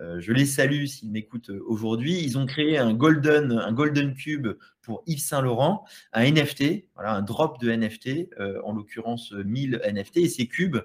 euh, 0.02 0.20
je 0.20 0.34
les 0.34 0.46
salue 0.46 0.86
s'ils 0.86 1.12
m'écoutent 1.12 1.50
euh, 1.50 1.64
aujourd'hui. 1.68 2.20
Ils 2.22 2.38
ont 2.38 2.46
créé 2.46 2.78
un 2.78 2.94
golden, 2.94 3.52
un 3.54 3.72
golden 3.72 4.14
cube 4.14 4.48
pour 4.86 5.04
Yves 5.08 5.20
Saint 5.20 5.42
Laurent, 5.42 5.84
un 6.14 6.32
NFT, 6.32 6.86
voilà, 6.94 7.14
un 7.14 7.22
drop 7.22 7.60
de 7.60 7.72
NFT, 7.72 8.30
euh, 8.40 8.62
en 8.64 8.74
l'occurrence 8.74 9.32
1000 9.32 9.82
NFT. 9.84 10.18
Et 10.18 10.30
ces 10.30 10.48
cubes, 10.48 10.78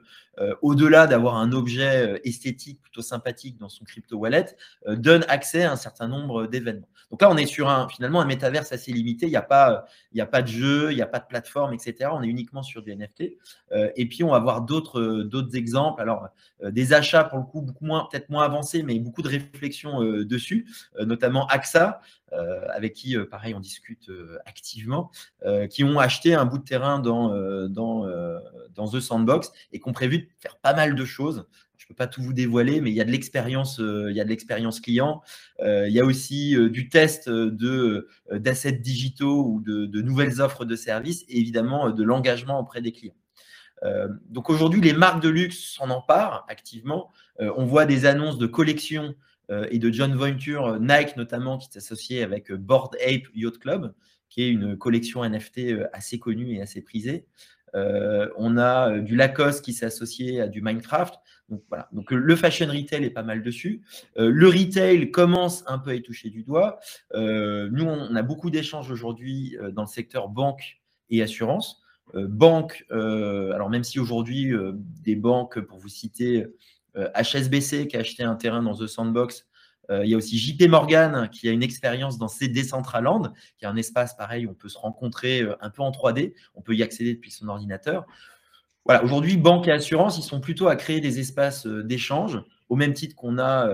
au-delà 0.63 1.07
d'avoir 1.07 1.37
un 1.37 1.53
objet 1.53 2.19
esthétique 2.25 2.81
plutôt 2.81 3.03
sympathique 3.03 3.59
dans 3.59 3.69
son 3.69 3.85
crypto 3.85 4.17
wallet, 4.17 4.47
donnent 4.89 5.27
accès 5.29 5.65
à 5.65 5.73
un 5.73 5.77
certain 5.77 6.09
nombre 6.09 6.47
d'événements. 6.47 6.89
Donc 7.11 7.21
là, 7.21 7.29
on 7.31 7.37
est 7.37 7.45
sur 7.45 7.69
un, 7.69 7.91
finalement 7.91 8.23
un 8.23 8.25
métaverse 8.25 8.73
assez 8.73 8.91
limité. 8.91 9.27
Il 9.27 9.31
n'y 9.31 9.37
a, 9.37 9.43
pas, 9.43 9.85
a 10.19 10.27
pas 10.27 10.41
de 10.41 10.47
jeu, 10.47 10.93
il 10.93 10.97
n'y 10.97 11.03
a 11.03 11.07
pas 11.07 11.19
de 11.19 11.27
plateforme, 11.27 11.75
etc. 11.75 12.09
On 12.15 12.23
est 12.23 12.27
uniquement 12.27 12.63
sur 12.63 12.81
du 12.81 12.91
NFT. 12.97 13.37
et 13.97 14.09
puis, 14.09 14.25
on 14.25 14.31
va 14.31 14.39
voir 14.39 14.63
d'autres, 14.63 15.25
d'autres 15.25 15.57
exemples. 15.57 16.01
Alors, 16.01 16.31
des 16.65 16.95
achats, 16.95 17.25
pour 17.25 17.39
le 17.39 17.45
coup, 17.45 17.61
beaucoup 17.61 17.85
moins, 17.85 18.09
peut-être 18.11 18.31
moins 18.31 18.45
avancés, 18.45 18.83
mais 18.83 18.99
beaucoup 18.99 19.21
de 19.21 19.29
réflexions 19.29 20.01
dessus, 20.25 20.67
notamment 20.99 21.47
AXA, 21.49 22.01
avec 22.33 22.95
qui, 22.95 23.17
pareil, 23.31 23.55
on 23.55 23.61
discute 23.61 24.11
activement, 24.47 25.11
qui 25.71 25.85
ont 25.85 25.99
acheté 25.99 26.35
un 26.35 26.45
bout 26.45 26.59
de 26.59 26.65
terrain 26.65 26.99
dans, 26.99 27.69
dans, 27.69 28.07
dans 28.75 28.89
The 28.89 29.01
Sandbox 29.01 29.53
et 29.73 29.81
qui 29.81 29.89
ont 29.89 29.93
prévu 29.93 30.19
de 30.19 30.29
faire 30.39 30.57
pas 30.59 30.75
mal 30.75 30.95
de 30.95 31.05
choses. 31.05 31.47
Je 31.77 31.87
ne 31.87 31.89
peux 31.89 31.95
pas 31.95 32.07
tout 32.07 32.23
vous 32.23 32.33
dévoiler, 32.33 32.81
mais 32.81 32.91
il 32.91 32.95
y 32.95 33.01
a 33.01 33.05
de 33.05 33.11
l'expérience, 33.11 33.79
il 33.79 34.15
y 34.15 34.21
a 34.21 34.25
de 34.25 34.29
l'expérience 34.29 34.81
client. 34.81 35.23
il 35.61 35.91
y 35.91 36.01
a 36.01 36.05
aussi 36.05 36.57
du 36.71 36.89
test 36.89 37.29
de 37.29 38.09
d'assets 38.33 38.73
digitaux 38.73 39.45
ou 39.47 39.61
de, 39.61 39.87
de, 39.87 40.03
nouvelles 40.03 40.41
offres 40.41 40.65
de 40.65 40.77
services 40.77 41.25
et 41.29 41.39
évidemment 41.39 41.91
de 41.91 42.03
l'engagement 42.05 42.61
auprès 42.61 42.81
des 42.81 42.93
clients. 42.93 43.17
donc 44.29 44.51
aujourd'hui, 44.51 44.81
les 44.81 44.93
marques 44.93 45.23
de 45.23 45.29
luxe 45.29 45.75
s'en 45.75 45.91
emparent 45.91 46.45
activement. 46.49 47.11
on 47.39 47.65
voit 47.65 47.87
des 47.87 48.07
annonces 48.07 48.39
de 48.39 48.47
collections 48.47 49.15
euh, 49.15 49.15
et 49.71 49.79
de 49.79 49.91
John 49.91 50.15
Venture, 50.15 50.67
euh, 50.67 50.79
Nike 50.79 51.17
notamment, 51.17 51.59
qui 51.59 51.69
s'est 51.71 51.79
associé 51.79 52.23
avec 52.23 52.51
euh, 52.51 52.57
Board 52.57 52.97
Ape 53.05 53.27
Yacht 53.35 53.59
Club, 53.59 53.93
qui 54.29 54.43
est 54.43 54.49
une 54.49 54.77
collection 54.77 55.29
NFT 55.29 55.73
assez 55.93 56.19
connue 56.21 56.55
et 56.55 56.63
assez 56.63 56.83
prisée. 56.83 57.27
on 57.75 58.57
a 58.57 58.99
du 59.01 59.17
Lacoste 59.17 59.65
qui 59.65 59.73
s'est 59.73 59.87
associé 59.87 60.41
à 60.41 60.47
du 60.47 60.63
Minecraft. 60.63 61.15
Donc 61.49 61.65
voilà. 61.69 61.89
Donc 61.91 62.13
le 62.13 62.37
fashion 62.37 62.69
retail 62.69 63.05
est 63.05 63.11
pas 63.11 63.25
mal 63.25 63.43
dessus. 63.43 63.83
le 64.17 64.47
retail 64.47 65.11
commence 65.11 65.65
un 65.67 65.79
peu 65.79 65.91
à 65.91 65.95
y 65.95 66.03
toucher 66.03 66.31
du 66.31 66.45
doigt. 66.45 66.79
nous, 67.13 67.85
on 67.85 68.15
a 68.15 68.23
beaucoup 68.23 68.51
d'échanges 68.51 68.89
aujourd'hui 68.89 69.57
dans 69.73 69.83
le 69.83 69.89
secteur 69.89 70.29
banque 70.29 70.81
et 71.09 71.23
assurance. 71.23 71.83
banque, 72.15 72.87
alors 72.91 73.69
même 73.69 73.83
si 73.83 73.99
aujourd'hui 73.99 74.53
des 75.03 75.17
banques, 75.17 75.59
pour 75.59 75.79
vous 75.79 75.89
citer, 75.89 76.47
HSBC 76.95 77.89
qui 77.89 77.97
a 77.97 78.01
acheté 78.01 78.23
un 78.23 78.35
terrain 78.35 78.63
dans 78.63 78.77
The 78.77 78.87
Sandbox. 78.87 79.47
Euh, 79.91 80.05
il 80.05 80.11
y 80.11 80.15
a 80.15 80.17
aussi 80.17 80.39
JP 80.39 80.69
Morgan 80.69 81.29
qui 81.31 81.49
a 81.49 81.53
une 81.53 81.63
expérience 81.63 82.17
dans 82.17 82.29
ces 82.29 82.49
Decentraland, 82.49 83.33
qui 83.59 83.65
est 83.65 83.69
un 83.69 83.77
espace 83.77 84.15
pareil 84.17 84.47
où 84.47 84.51
on 84.51 84.55
peut 84.55 84.69
se 84.69 84.79
rencontrer 84.79 85.43
euh, 85.43 85.57
un 85.61 85.71
peu 85.71 85.83
en 85.83 85.91
3D. 85.91 86.35
On 86.55 86.63
peut 86.63 86.75
y 86.75 86.83
accéder 86.83 87.15
depuis 87.15 87.31
son 87.31 87.49
ordinateur. 87.49 88.07
Voilà, 88.85 89.05
aujourd'hui, 89.05 89.37
banque 89.37 89.69
et 89.69 89.73
assurance, 89.73 90.17
ils 90.19 90.23
sont 90.23 90.41
plutôt 90.41 90.69
à 90.69 90.77
créer 90.77 91.01
des 91.01 91.19
espaces 91.19 91.67
euh, 91.67 91.83
d'échange, 91.83 92.41
au 92.69 92.77
même 92.77 92.93
titre 92.93 93.17
qu'on 93.17 93.39
a, 93.39 93.69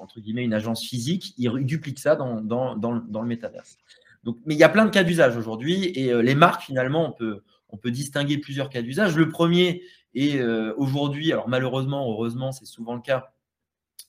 entre 0.00 0.18
guillemets, 0.18 0.42
une 0.42 0.54
agence 0.54 0.82
physique. 0.82 1.34
Ils 1.36 1.50
dupliquent 1.66 1.98
ça 1.98 2.16
dans, 2.16 2.40
dans, 2.40 2.74
dans, 2.76 3.20
le 3.20 3.26
métaverse. 3.26 3.76
Donc, 4.24 4.38
mais 4.46 4.54
il 4.54 4.58
y 4.58 4.64
a 4.64 4.70
plein 4.70 4.86
de 4.86 4.90
cas 4.90 5.04
d'usage 5.04 5.36
aujourd'hui 5.36 5.84
et 5.84 6.14
les 6.22 6.34
marques, 6.34 6.62
finalement, 6.62 7.06
on 7.06 7.12
peut, 7.12 7.42
on 7.68 7.76
peut 7.76 7.90
distinguer 7.90 8.38
plusieurs 8.38 8.70
cas 8.70 8.80
d'usage. 8.80 9.18
Le 9.18 9.28
premier, 9.28 9.82
et 10.14 10.38
euh, 10.38 10.74
aujourd'hui, 10.76 11.32
alors 11.32 11.48
malheureusement, 11.48 12.10
heureusement, 12.10 12.52
c'est 12.52 12.66
souvent 12.66 12.94
le 12.94 13.00
cas, 13.00 13.32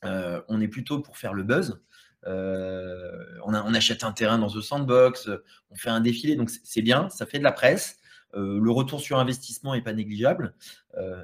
euh, 0.03 0.41
on 0.49 0.59
est 0.59 0.67
plutôt 0.67 0.99
pour 0.99 1.17
faire 1.17 1.33
le 1.33 1.43
buzz. 1.43 1.81
Euh, 2.25 3.25
on, 3.43 3.53
achète 3.73 4.03
un 4.03 4.13
terrain 4.13 4.37
dans 4.37 4.49
The 4.49 4.61
Sandbox, 4.61 5.29
on 5.71 5.75
fait 5.75 5.89
un 5.89 5.99
défilé, 5.99 6.35
donc 6.35 6.49
c'est 6.49 6.81
bien, 6.81 7.09
ça 7.09 7.25
fait 7.25 7.37
de 7.37 7.43
la 7.43 7.51
presse. 7.51 7.99
le 8.33 8.71
retour 8.71 9.01
sur 9.01 9.19
investissement 9.19 9.75
n'est 9.75 9.81
pas 9.81 9.93
négligeable. 9.93 10.55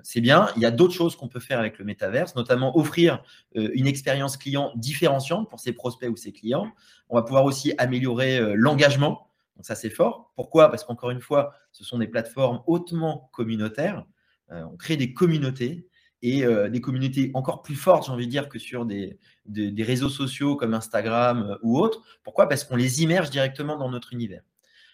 c'est 0.04 0.22
bien. 0.22 0.50
Il 0.58 0.62
y 0.62 0.66
a 0.66 0.72
d'autres 0.72 0.94
choses 0.94 1.16
qu'on 1.16 1.30
peut 1.30 1.40
faire 1.40 1.60
avec 1.60 1.80
le 1.80 1.86
métaverse, 1.86 2.36
notamment 2.36 2.78
offrir 2.78 3.24
une 3.56 3.88
expérience 3.88 4.36
client 4.36 4.74
différenciante 4.76 5.50
pour 5.50 5.60
ses 5.62 5.72
prospects 5.72 6.10
ou 6.10 6.18
ses 6.18 6.34
clients. 6.34 6.70
On 7.08 7.16
va 7.16 7.24
pouvoir 7.24 7.46
aussi 7.46 7.74
améliorer 7.78 8.56
l'engagement. 8.56 9.30
Donc 9.56 9.66
ça, 9.66 9.76
c'est 9.76 9.90
fort. 9.90 10.32
Pourquoi? 10.36 10.70
Parce 10.70 10.84
qu'encore 10.84 11.12
une 11.12 11.22
fois, 11.22 11.54
ce 11.72 11.86
sont 11.86 11.98
des 11.98 12.08
plateformes 12.08 12.62
hautement 12.68 13.30
communautaires. 13.34 14.06
Euh, 14.52 14.64
on 14.64 14.78
crée 14.78 14.98
des 14.98 15.14
communautés 15.14 15.88
et 16.22 16.44
euh, 16.44 16.70
des 16.70 16.82
communautés 16.82 17.32
encore 17.34 17.62
plus 17.62 17.76
fortes, 17.76 18.06
j'ai 18.06 18.12
envie 18.12 18.26
de 18.26 18.32
dire, 18.32 18.50
que 18.50 18.60
sur 18.60 18.86
des, 18.86 19.18
réseaux 19.78 20.10
sociaux 20.10 20.56
comme 20.56 20.74
Instagram 20.74 21.44
euh, 21.52 21.58
ou 21.64 21.80
autres. 21.80 22.02
Pourquoi? 22.24 22.48
Parce 22.50 22.64
qu'on 22.64 22.76
les 22.76 23.04
immerge 23.04 23.30
directement 23.30 23.78
dans 23.78 23.90
notre 23.90 24.14
univers. 24.14 24.44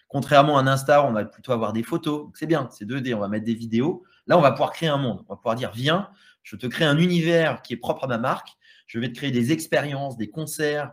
Contrairement 0.08 0.58
à 0.58 0.62
un 0.62 0.66
Insta, 0.68 1.04
on 1.04 1.12
va 1.12 1.24
plutôt 1.24 1.52
avoir 1.52 1.72
des 1.72 1.82
photos. 1.82 2.30
C'est 2.34 2.46
bien, 2.46 2.68
c'est 2.70 2.84
2D, 2.84 3.14
on 3.14 3.18
va 3.18 3.28
mettre 3.28 3.44
des 3.44 3.54
vidéos. 3.54 4.04
Là, 4.28 4.38
on 4.38 4.40
va 4.40 4.52
pouvoir 4.52 4.72
créer 4.72 4.88
un 4.88 4.98
monde. 4.98 5.24
On 5.28 5.32
va 5.32 5.36
pouvoir 5.36 5.56
dire, 5.56 5.72
viens, 5.72 6.10
je 6.42 6.54
te 6.54 6.66
crée 6.66 6.84
un 6.84 6.98
univers 6.98 7.62
qui 7.62 7.72
est 7.74 7.76
propre 7.76 8.04
à 8.04 8.06
ma 8.06 8.18
marque. 8.18 8.50
Je 8.86 9.00
vais 9.00 9.08
te 9.08 9.14
créer 9.14 9.32
des 9.32 9.50
expériences, 9.50 10.16
des 10.16 10.30
concerts, 10.30 10.92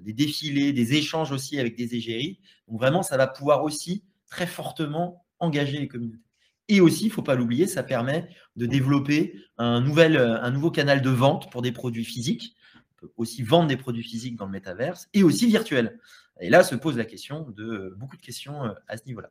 des 0.00 0.12
défilés, 0.12 0.72
des 0.72 0.94
échanges 0.94 1.32
aussi 1.32 1.58
avec 1.58 1.76
des 1.76 1.96
égéries. 1.96 2.38
Donc 2.68 2.78
vraiment, 2.78 3.02
ça 3.02 3.16
va 3.16 3.26
pouvoir 3.26 3.64
aussi 3.64 4.04
très 4.28 4.46
fortement 4.46 5.26
engager 5.40 5.78
les 5.78 5.88
communautés. 5.88 6.22
Et 6.68 6.80
aussi, 6.80 7.04
il 7.04 7.08
ne 7.08 7.12
faut 7.12 7.22
pas 7.22 7.34
l'oublier, 7.34 7.66
ça 7.66 7.82
permet 7.82 8.28
de 8.56 8.66
développer 8.66 9.34
un, 9.58 9.80
nouvel, 9.80 10.16
un 10.16 10.50
nouveau 10.50 10.70
canal 10.70 11.02
de 11.02 11.10
vente 11.10 11.50
pour 11.50 11.62
des 11.62 11.72
produits 11.72 12.04
physiques. 12.04 12.54
On 12.76 13.06
peut 13.06 13.12
aussi 13.16 13.42
vendre 13.42 13.68
des 13.68 13.76
produits 13.76 14.02
physiques 14.02 14.36
dans 14.36 14.46
le 14.46 14.52
métaverse 14.52 15.08
et 15.12 15.22
aussi 15.22 15.46
virtuels. 15.46 15.98
Et 16.40 16.50
là 16.50 16.62
se 16.62 16.74
pose 16.74 16.96
la 16.96 17.04
question 17.04 17.48
de 17.50 17.94
beaucoup 17.98 18.16
de 18.16 18.22
questions 18.22 18.74
à 18.88 18.96
ce 18.96 19.04
niveau-là. 19.06 19.30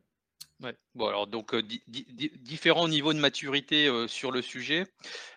Ouais. 0.61 0.75
Bon, 0.93 1.07
alors 1.07 1.25
donc 1.25 1.55
différents 1.87 2.87
niveaux 2.87 3.13
de 3.13 3.19
maturité 3.19 3.89
sur 4.07 4.31
le 4.31 4.43
sujet. 4.43 4.85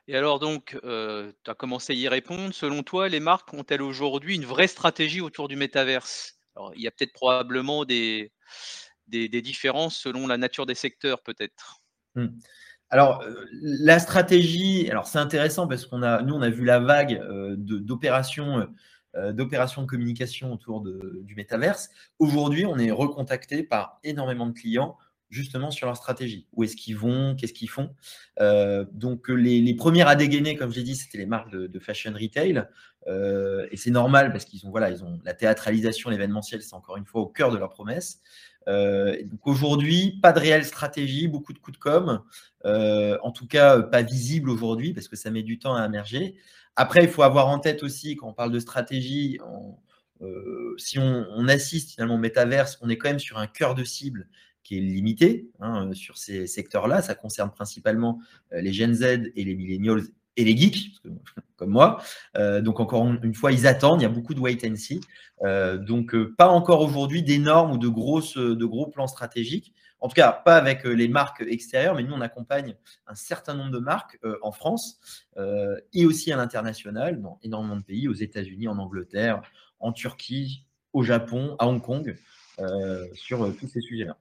Et 0.07 0.17
alors 0.17 0.39
donc, 0.39 0.77
tu 0.83 1.51
as 1.51 1.55
commencé 1.55 1.95
à 1.95 1.97
y 1.97 2.09
répondre. 2.09 2.53
Selon 2.53 2.83
toi, 2.83 3.09
les 3.09 3.21
marques 3.21 3.55
ont-elles 3.55 3.83
aujourd'hui 3.83 4.35
une 4.35 4.45
vraie 4.45 4.69
stratégie 4.69 5.21
autour 5.23 5.49
du 5.49 5.57
métaverse? 5.57 6.35
Alors, 6.57 6.73
il 6.75 6.83
y 6.83 6.87
a 6.87 6.91
peut-être 6.91 7.13
probablement 7.13 7.85
des, 7.85 8.33
des, 9.09 9.43
différences 9.43 9.97
selon 9.97 10.27
la 10.27 10.37
nature 10.37 10.67
des 10.67 10.75
secteurs, 10.75 11.23
peut-être. 11.23 11.81
Mmh. 12.15 12.27
Alors, 12.91 13.25
la 13.61 13.99
stratégie, 13.99 14.89
alors 14.91 15.07
c'est 15.07 15.19
intéressant 15.19 15.67
parce 15.67 15.87
qu'on 15.87 16.03
a, 16.03 16.23
nous, 16.23 16.35
on 16.35 16.43
a 16.43 16.51
vu 16.51 16.65
la 16.65 16.79
vague 16.79 17.21
d'opérations 17.57 18.69
d'opérations 19.33 19.83
de 19.83 19.87
communication 19.87 20.53
autour 20.53 20.81
du 20.81 21.35
métaverse. 21.37 21.89
Aujourd'hui, 22.19 22.67
on 22.67 22.79
est 22.79 22.91
recontacté 22.91 23.63
par 23.63 24.01
énormément 24.03 24.47
de 24.47 24.53
clients 24.53 24.97
justement 25.35 25.71
sur 25.71 25.87
leur 25.87 25.97
stratégie. 25.97 26.47
Où 26.53 26.65
est-ce 26.65 26.77
qu'ils 26.77 26.97
vont? 26.97 27.35
Qu'est-ce 27.35 27.53
qu'ils 27.53 27.69
font? 27.69 27.95
Euh, 28.41 28.85
Donc, 28.93 29.29
les, 29.29 29.75
premières 29.75 30.09
à 30.09 30.17
dégainer, 30.17 30.57
comme 30.57 30.71
je 30.71 30.77
l'ai 30.77 30.85
dit, 30.85 30.97
c'était 30.97 31.19
les 31.19 31.27
marques 31.27 31.51
de, 31.51 31.79
fashion 31.79 32.13
retail. 32.13 32.65
Euh, 33.07 33.67
et 33.71 33.77
c'est 33.77 33.91
normal 33.91 34.33
parce 34.33 34.47
qu'ils 34.47 34.65
ont, 34.67 34.71
voilà, 34.71 34.91
ils 34.91 35.05
ont 35.05 35.21
la 35.25 35.35
théâtralisation, 35.35 36.09
l'événementiel, 36.09 36.63
c'est 36.63 36.75
encore 36.75 36.97
une 36.97 37.05
fois 37.05 37.21
au 37.21 37.27
cœur 37.27 37.51
de 37.51 37.59
leur 37.59 37.71
promesse. 37.71 38.23
Euh, 38.69 39.17
aujourd'hui, 39.45 40.19
pas 40.23 40.33
de 40.33 40.41
réelle 40.41 40.65
stratégie, 40.65 41.29
beaucoup 41.29 41.53
de 41.53 41.59
coups 41.59 41.79
de 41.79 41.83
com. 41.83 42.23
en 42.65 43.31
tout 43.33 43.47
cas, 43.47 43.83
pas 43.83 44.03
visible 44.03 44.51
aujourd'hui 44.51 44.93
parce 44.95 45.09
que 45.09 45.17
ça 45.17 45.31
met 45.31 45.43
du 45.43 45.59
temps 45.59 45.75
à 45.75 45.87
émerger. 45.87 46.37
Après, 46.77 47.05
il 47.05 47.09
faut 47.09 47.23
avoir 47.23 47.49
en 47.49 47.59
tête 47.59 47.83
aussi, 47.83 48.17
quand 48.17 48.29
on 48.29 48.33
parle 48.33 48.53
de 48.53 48.59
stratégie, 48.59 49.39
si 50.79 50.99
on, 50.99 51.49
assiste 51.49 51.93
finalement 51.93 52.15
au 52.15 52.19
métaverse, 52.19 52.79
on 52.81 52.89
est 52.89 52.97
quand 52.97 53.09
même 53.09 53.19
sur 53.19 53.39
un 53.39 53.47
cœur 53.47 53.75
de 53.75 53.85
cible 53.85 54.29
qui 54.65 54.79
est 54.79 54.81
limité 54.81 55.51
hein, 55.61 55.89
euh, 55.89 55.95
sur 55.95 56.17
ces 56.17 56.47
secteurs-là. 56.47 57.03
Ça 57.03 57.15
concerne 57.15 57.51
principalement 57.51 58.19
euh, 58.53 58.61
les 58.61 58.73
Gen 58.73 58.95
Z 58.95 59.31
et 59.37 59.45
les 59.45 59.55
millennials 59.55 60.03
et 60.37 60.45
les 60.45 60.57
geeks, 60.57 61.01
comme 61.57 61.71
moi. 61.71 62.03
Euh, 62.37 62.61
donc, 62.61 62.81
encore 62.81 63.07
une 63.07 63.35
fois, 63.35 63.53
ils 63.53 63.67
attendent. 63.67 64.01
Il 64.01 64.05
y 64.05 64.07
a 64.07 64.11
beaucoup 64.11 64.35
de 64.35 64.41
wait 64.41 64.59
and 64.67 64.77
see. 64.77 65.01
donc, 65.43 66.17
pas 66.37 66.49
encore 66.49 66.81
aujourd'hui 66.81 67.23
d'énormes 67.23 67.73
ou 67.73 67.79
de, 67.79 67.89
grosses, 67.89 68.37
de 68.37 68.65
gros 68.65 68.87
plans 68.87 69.07
stratégiques. 69.07 69.73
En 70.01 70.09
tout 70.09 70.15
cas, 70.15 70.33
pas 70.33 70.57
avec 70.57 70.85
les 70.85 71.09
marques 71.09 71.43
extérieures, 71.49 71.95
mais 71.95 72.03
nous, 72.03 72.13
on 72.13 72.21
accompagne 72.21 72.77
un 73.07 73.15
certain 73.15 73.55
nombre 73.55 73.71
de 73.71 73.79
marques 73.79 74.19
en 74.43 74.53
France 74.53 75.01
et 75.95 76.05
aussi 76.05 76.31
à 76.31 76.37
l'international, 76.37 77.23
dans 77.23 77.39
énormément 77.43 77.77
de 77.77 77.85
pays, 77.85 78.07
aux 78.09 78.15
États-Unis, 78.15 78.69
en 78.69 78.79
Angleterre, 78.79 79.41
en 79.81 79.93
Turquie, 79.93 80.67
au 80.93 81.03
Japon, 81.03 81.57
à 81.59 81.67
Hong 81.67 81.81
Kong, 81.81 82.17
sur 83.15 83.57
tous 83.57 83.69
ces 83.69 83.81
sujets-là. 83.81 84.19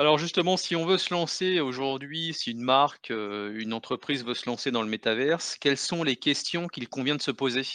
Alors 0.00 0.16
justement, 0.16 0.56
si 0.56 0.76
on 0.76 0.86
veut 0.86 0.96
se 0.96 1.12
lancer 1.12 1.58
aujourd'hui, 1.58 2.32
si 2.32 2.52
une 2.52 2.62
marque, 2.62 3.10
euh, 3.10 3.52
une 3.58 3.72
entreprise 3.72 4.24
veut 4.24 4.34
se 4.34 4.48
lancer 4.48 4.70
dans 4.70 4.82
le 4.82 4.88
métaverse, 4.88 5.56
quelles 5.60 5.76
sont 5.76 6.04
les 6.04 6.14
questions 6.14 6.68
qu'il 6.68 6.88
convient 6.88 7.16
de 7.16 7.20
se 7.20 7.32
poser? 7.32 7.66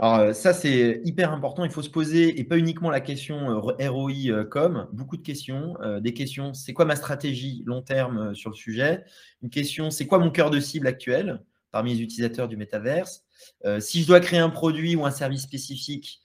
Alors 0.00 0.16
euh, 0.16 0.32
ça, 0.32 0.52
c'est 0.52 1.02
hyper 1.04 1.30
important. 1.30 1.64
Il 1.64 1.70
faut 1.70 1.82
se 1.82 1.88
poser, 1.88 2.40
et 2.40 2.42
pas 2.42 2.58
uniquement 2.58 2.90
la 2.90 3.00
question 3.00 3.48
euh, 3.48 3.88
ROI 3.88 4.44
comme, 4.50 4.88
beaucoup 4.92 5.16
de 5.16 5.22
questions. 5.22 5.76
des 6.00 6.12
questions, 6.12 6.52
c'est 6.52 6.72
quoi 6.72 6.84
ma 6.84 6.96
stratégie 6.96 7.62
long 7.64 7.82
terme 7.82 8.34
sur 8.34 8.50
le 8.50 8.56
sujet? 8.56 9.04
Une 9.42 9.50
question, 9.50 9.92
c'est 9.92 10.08
quoi 10.08 10.18
mon 10.18 10.32
cœur 10.32 10.50
de 10.50 10.58
cible 10.58 10.88
actuel 10.88 11.44
parmi 11.70 11.94
les 11.94 12.02
utilisateurs 12.02 12.48
du 12.48 12.56
métaverse? 12.56 13.22
si 13.78 14.02
je 14.02 14.08
dois 14.08 14.18
créer 14.18 14.40
un 14.40 14.50
produit 14.50 14.96
ou 14.96 15.06
un 15.06 15.10
service 15.12 15.42
spécifique 15.42 16.22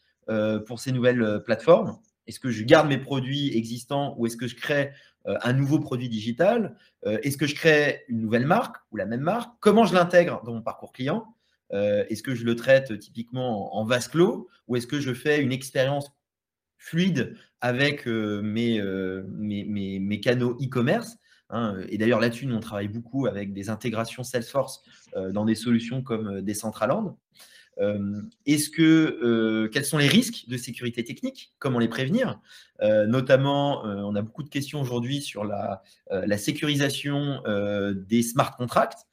pour 0.65 0.79
ces 0.79 0.91
nouvelles 0.93 1.41
plateformes, 1.45 1.99
est-ce 2.27 2.39
que 2.39 2.49
je 2.49 2.63
garde 2.63 2.87
mes 2.87 2.97
produits 2.97 3.55
existants 3.57 4.15
ou 4.17 4.25
est-ce 4.25 4.37
que 4.37 4.47
je 4.47 4.55
crée 4.55 4.91
euh, 5.27 5.37
un 5.43 5.53
nouveau 5.53 5.79
produit 5.79 6.09
digital 6.09 6.77
euh, 7.05 7.19
Est-ce 7.23 7.37
que 7.37 7.45
je 7.45 7.55
crée 7.55 8.03
une 8.07 8.21
nouvelle 8.21 8.45
marque 8.45 8.77
ou 8.91 8.97
la 8.97 9.05
même 9.05 9.21
marque? 9.21 9.51
Comment 9.59 9.85
je 9.85 9.93
l'intègre 9.93 10.41
dans 10.43 10.53
mon 10.53 10.61
parcours 10.61 10.91
client? 10.91 11.25
Euh, 11.73 12.05
Est-ce 12.09 12.23
que 12.23 12.35
je 12.35 12.43
le 12.43 12.55
traite 12.55 12.97
typiquement 12.99 13.75
en, 13.75 13.85
vase 13.85 14.07
clos 14.07 14.49
ou 14.67 14.75
est-ce 14.75 14.87
que 14.87 14.99
je 14.99 15.13
fais 15.13 15.41
une 15.41 15.51
expérience 15.51 16.11
fluide 16.77 17.37
avec 17.61 18.07
mes, 18.07 18.79
canaux 20.21 20.57
e-commerce 20.61 21.17
hein? 21.49 21.77
et 21.89 21.97
d'ailleurs, 21.97 22.19
là-dessus, 22.19 22.47
nous, 22.47 22.55
on 22.55 22.59
travaille 22.59 22.87
beaucoup 22.87 23.27
avec 23.27 23.53
des 23.53 23.69
intégrations 23.69 24.23
Salesforce 24.23 24.83
dans 25.15 25.45
des 25.45 25.55
solutions 25.55 26.01
comme 26.01 26.41
Decentraland. 26.41 27.17
Euh, 27.79 28.21
est-ce 28.45 28.69
que 28.69 28.81
euh, 28.81 29.69
quels 29.69 29.85
sont 29.85 29.97
les 29.97 30.07
risques 30.07 30.47
de 30.47 30.57
sécurité 30.57 31.03
technique? 31.03 31.53
Comment 31.59 31.79
les 31.79 31.87
prévenir? 31.87 32.39
Euh, 32.81 33.05
Notamment, 33.05 33.83
on 33.83 34.15
a 34.15 34.21
beaucoup 34.21 34.43
de 34.43 34.49
questions 34.49 34.81
aujourd'hui 34.81 35.21
sur 35.21 35.43
la, 35.43 35.81
sécurisation 36.37 37.41
des 37.93 38.23
smart 38.23 38.55
contracts. 38.55 39.05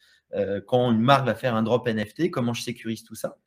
quand 0.67 0.93
une 0.93 1.01
marque 1.01 1.27
va 1.27 1.35
faire 1.35 1.55
un 1.55 1.63
drop 1.63 1.89
NFT, 1.89 2.31
comment 2.31 2.53
je 2.53 2.63
sécurise 2.63 3.03
tout 3.03 3.15
ça? 3.15 3.39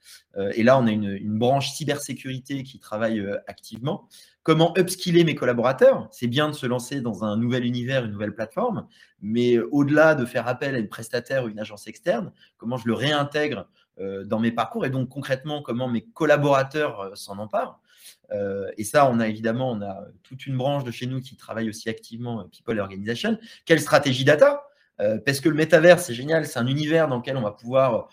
Et 0.53 0.63
là, 0.63 0.79
on 0.79 0.87
a 0.87 0.91
une, 0.91 1.37
branche 1.37 1.71
cybersécurité 1.71 2.63
qui 2.63 2.79
travaille 2.79 3.25
activement. 3.47 4.07
Comment 4.43 4.73
upskiller 4.77 5.23
mes 5.23 5.35
collaborateurs? 5.35 6.07
C'est 6.11 6.27
bien 6.27 6.47
de 6.49 6.53
se 6.53 6.65
lancer 6.65 7.01
dans 7.01 7.23
un 7.23 7.37
nouvel 7.37 7.63
univers, 7.63 8.05
une 8.05 8.11
nouvelle 8.11 8.33
plateforme, 8.33 8.87
mais 9.21 9.59
au-delà 9.59 10.15
de 10.15 10.25
faire 10.25 10.47
appel 10.47 10.73
à 10.73 10.79
une 10.79 10.89
prestataire 10.89 11.43
ou 11.45 11.49
une 11.49 11.59
agence 11.59 11.87
externe, 11.87 12.31
comment 12.57 12.77
je 12.77 12.87
le 12.87 12.93
réintègre 12.93 13.67
dans 13.99 14.39
mes 14.39 14.51
parcours 14.51 14.85
et 14.85 14.89
donc 14.89 15.09
concrètement 15.09 15.61
comment 15.61 15.87
mes 15.87 16.01
collaborateurs 16.01 17.01
euh, 17.01 17.15
s'en 17.15 17.37
emparent. 17.37 17.81
Euh, 18.31 18.71
et 18.77 18.83
ça, 18.83 19.09
on 19.09 19.19
a 19.19 19.27
évidemment, 19.27 19.71
on 19.71 19.81
a 19.81 20.05
toute 20.23 20.47
une 20.47 20.57
branche 20.57 20.83
de 20.83 20.91
chez 20.91 21.05
nous 21.05 21.21
qui 21.21 21.35
travaille 21.35 21.69
aussi 21.69 21.89
activement 21.89 22.47
People 22.49 22.79
Organization. 22.79 23.37
Quelle 23.65 23.79
stratégie 23.79 24.25
data? 24.25 24.65
Parce 25.25 25.39
que 25.39 25.49
le 25.49 25.55
métavers, 25.55 25.99
c'est 25.99 26.13
génial, 26.13 26.45
c'est 26.45 26.59
un 26.59 26.67
univers 26.67 27.07
dans 27.07 27.17
lequel 27.17 27.35
on 27.35 27.41
va 27.41 27.53
pouvoir 27.53 28.07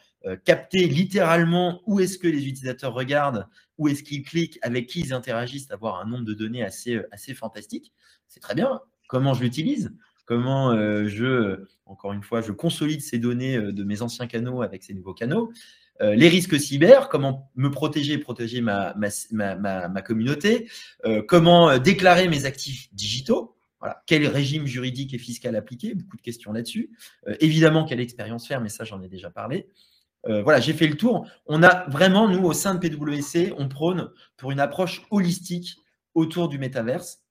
capter 0.46 0.86
littéralement 0.86 1.82
où 1.84 2.00
est-ce 2.00 2.16
que 2.16 2.26
les 2.26 2.48
utilisateurs 2.48 2.94
regardent, 2.94 3.46
où 3.76 3.88
est-ce 3.88 4.02
qu'ils 4.02 4.22
cliquent, 4.22 4.58
avec 4.62 4.86
qui 4.86 5.00
ils 5.00 5.12
interagissent, 5.12 5.70
avoir 5.70 6.00
un 6.00 6.06
nombre 6.06 6.24
de 6.24 6.32
données 6.32 6.64
assez, 6.64 7.02
assez 7.12 7.34
fantastique. 7.34 7.92
C'est 8.26 8.40
très 8.40 8.54
bien. 8.54 8.80
Comment 9.06 9.34
je 9.34 9.42
l'utilise? 9.42 9.92
Comment 10.28 10.72
euh, 10.72 11.08
je, 11.08 11.64
encore 11.86 12.12
une 12.12 12.22
fois, 12.22 12.42
je 12.42 12.52
consolide 12.52 13.00
ces 13.00 13.18
données 13.18 13.56
euh, 13.56 13.72
de 13.72 13.82
mes 13.82 14.02
anciens 14.02 14.26
canaux 14.26 14.60
avec 14.60 14.82
ces 14.82 14.92
nouveaux 14.92 15.14
canaux. 15.14 15.50
Euh, 16.02 16.14
les 16.14 16.28
risques 16.28 16.60
cyber, 16.60 17.08
comment 17.08 17.50
me 17.56 17.70
protéger 17.70 18.12
et 18.12 18.18
protéger 18.18 18.60
ma, 18.60 18.92
communauté, 20.04 20.68
comment 21.26 21.78
déclarer 21.78 22.28
mes 22.28 22.44
actifs 22.44 22.94
digitaux. 22.94 23.56
Quel 24.06 24.26
régime 24.26 24.66
juridique 24.66 25.14
et 25.14 25.18
fiscal 25.18 25.56
appliquer 25.56 25.94
Beaucoup 25.94 26.16
de 26.16 26.22
questions 26.22 26.52
là-dessus. 26.52 26.90
évidemment, 27.40 27.84
quelle 27.84 28.00
expérience 28.00 28.46
faire, 28.46 28.60
mais 28.60 28.68
ça, 28.68 28.84
j'en 28.84 29.02
ai 29.02 29.08
déjà 29.08 29.30
parlé. 29.30 29.66
voilà, 30.24 30.60
j'ai 30.60 30.72
fait 30.72 30.86
le 30.86 30.96
tour. 30.96 31.26
On 31.46 31.62
a 31.64 31.88
vraiment, 31.88 32.28
nous, 32.28 32.44
au 32.44 32.52
sein 32.52 32.76
de 32.76 32.80
PwC, 32.80 33.52
on 33.56 33.68
prône 33.68 34.10
pour 34.36 34.52
une 34.52 34.60
approche 34.60 35.02
holistique 35.10 35.78
autour 36.14 36.48
du 36.48 36.58
métaverse. 36.58 37.22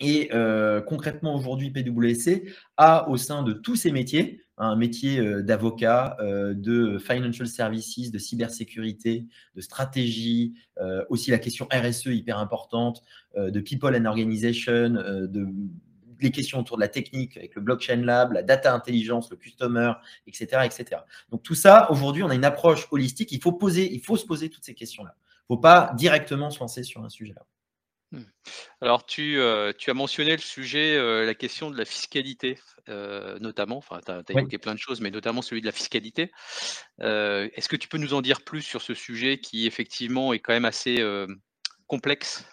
Et 0.00 0.30
euh, 0.32 0.80
concrètement, 0.80 1.34
aujourd'hui, 1.34 1.70
PwC 1.70 2.52
a 2.76 3.08
au 3.08 3.16
sein 3.16 3.42
de 3.42 3.52
tous 3.52 3.76
ces 3.76 3.90
métiers, 3.90 4.42
un 4.56 4.76
métier 4.76 5.18
euh, 5.18 5.42
d'avocat, 5.42 6.16
euh, 6.20 6.54
de 6.54 6.98
financial 6.98 7.48
services, 7.48 8.10
de 8.10 8.18
cybersécurité, 8.18 9.26
de 9.54 9.60
stratégie, 9.60 10.54
aussi 11.08 11.32
la 11.32 11.38
question 11.38 11.66
RSE 11.72 12.06
hyper 12.06 12.38
importante, 12.38 13.02
de 13.36 13.60
people 13.60 13.96
and 13.96 14.04
organization, 14.04 14.90
de 14.90 15.48
les 16.20 16.30
questions 16.30 16.60
autour 16.60 16.76
de 16.76 16.82
la 16.82 16.88
technique 16.88 17.36
avec 17.36 17.54
le 17.54 17.62
blockchain 17.62 17.96
lab, 17.96 18.32
la 18.32 18.42
data 18.42 18.72
intelligence, 18.74 19.30
le 19.30 19.36
customer, 19.36 19.92
etc., 20.26 20.62
etc. 20.64 21.02
Donc 21.30 21.42
tout 21.42 21.54
ça, 21.54 21.90
aujourd'hui, 21.90 22.22
on 22.22 22.28
a 22.28 22.34
une 22.34 22.44
approche 22.44 22.88
holistique. 22.90 23.32
Il 23.32 23.40
faut 23.40 23.52
poser, 23.52 23.92
il 23.92 24.00
faut 24.00 24.16
se 24.16 24.26
poser 24.26 24.50
toutes 24.50 24.64
ces 24.64 24.74
questions-là. 24.74 25.14
Il 25.18 25.52
ne 25.52 25.56
faut 25.56 25.60
pas 25.60 25.92
directement 25.96 26.50
se 26.50 26.60
lancer 26.60 26.82
sur 26.82 27.04
un 27.04 27.08
sujet-là. 27.08 27.44
Mmh. 28.10 28.22
Alors 28.80 29.04
tu, 29.04 29.38
tu 29.78 29.90
as 29.90 29.94
mentionné 29.94 30.32
le 30.32 30.38
sujet, 30.38 31.24
la 31.26 31.34
question 31.34 31.70
de 31.70 31.76
la 31.76 31.84
fiscalité, 31.84 32.58
notamment, 32.88 33.76
enfin 33.76 34.00
tu 34.04 34.12
as 34.12 34.22
évoqué 34.30 34.58
plein 34.58 34.74
de 34.74 34.78
choses, 34.78 35.00
mais 35.00 35.10
notamment 35.10 35.42
celui 35.42 35.60
de 35.60 35.66
la 35.66 35.72
fiscalité. 35.72 36.30
est-ce 37.00 37.68
que 37.68 37.76
tu 37.76 37.88
peux 37.88 37.98
nous 37.98 38.14
en 38.14 38.22
dire 38.22 38.40
plus 38.42 38.62
sur 38.62 38.80
ce 38.80 38.94
sujet 38.94 39.38
qui 39.38 39.66
effectivement 39.66 40.32
est 40.32 40.38
quand 40.38 40.54
même 40.54 40.64
assez, 40.64 41.04
complexe? 41.88 42.46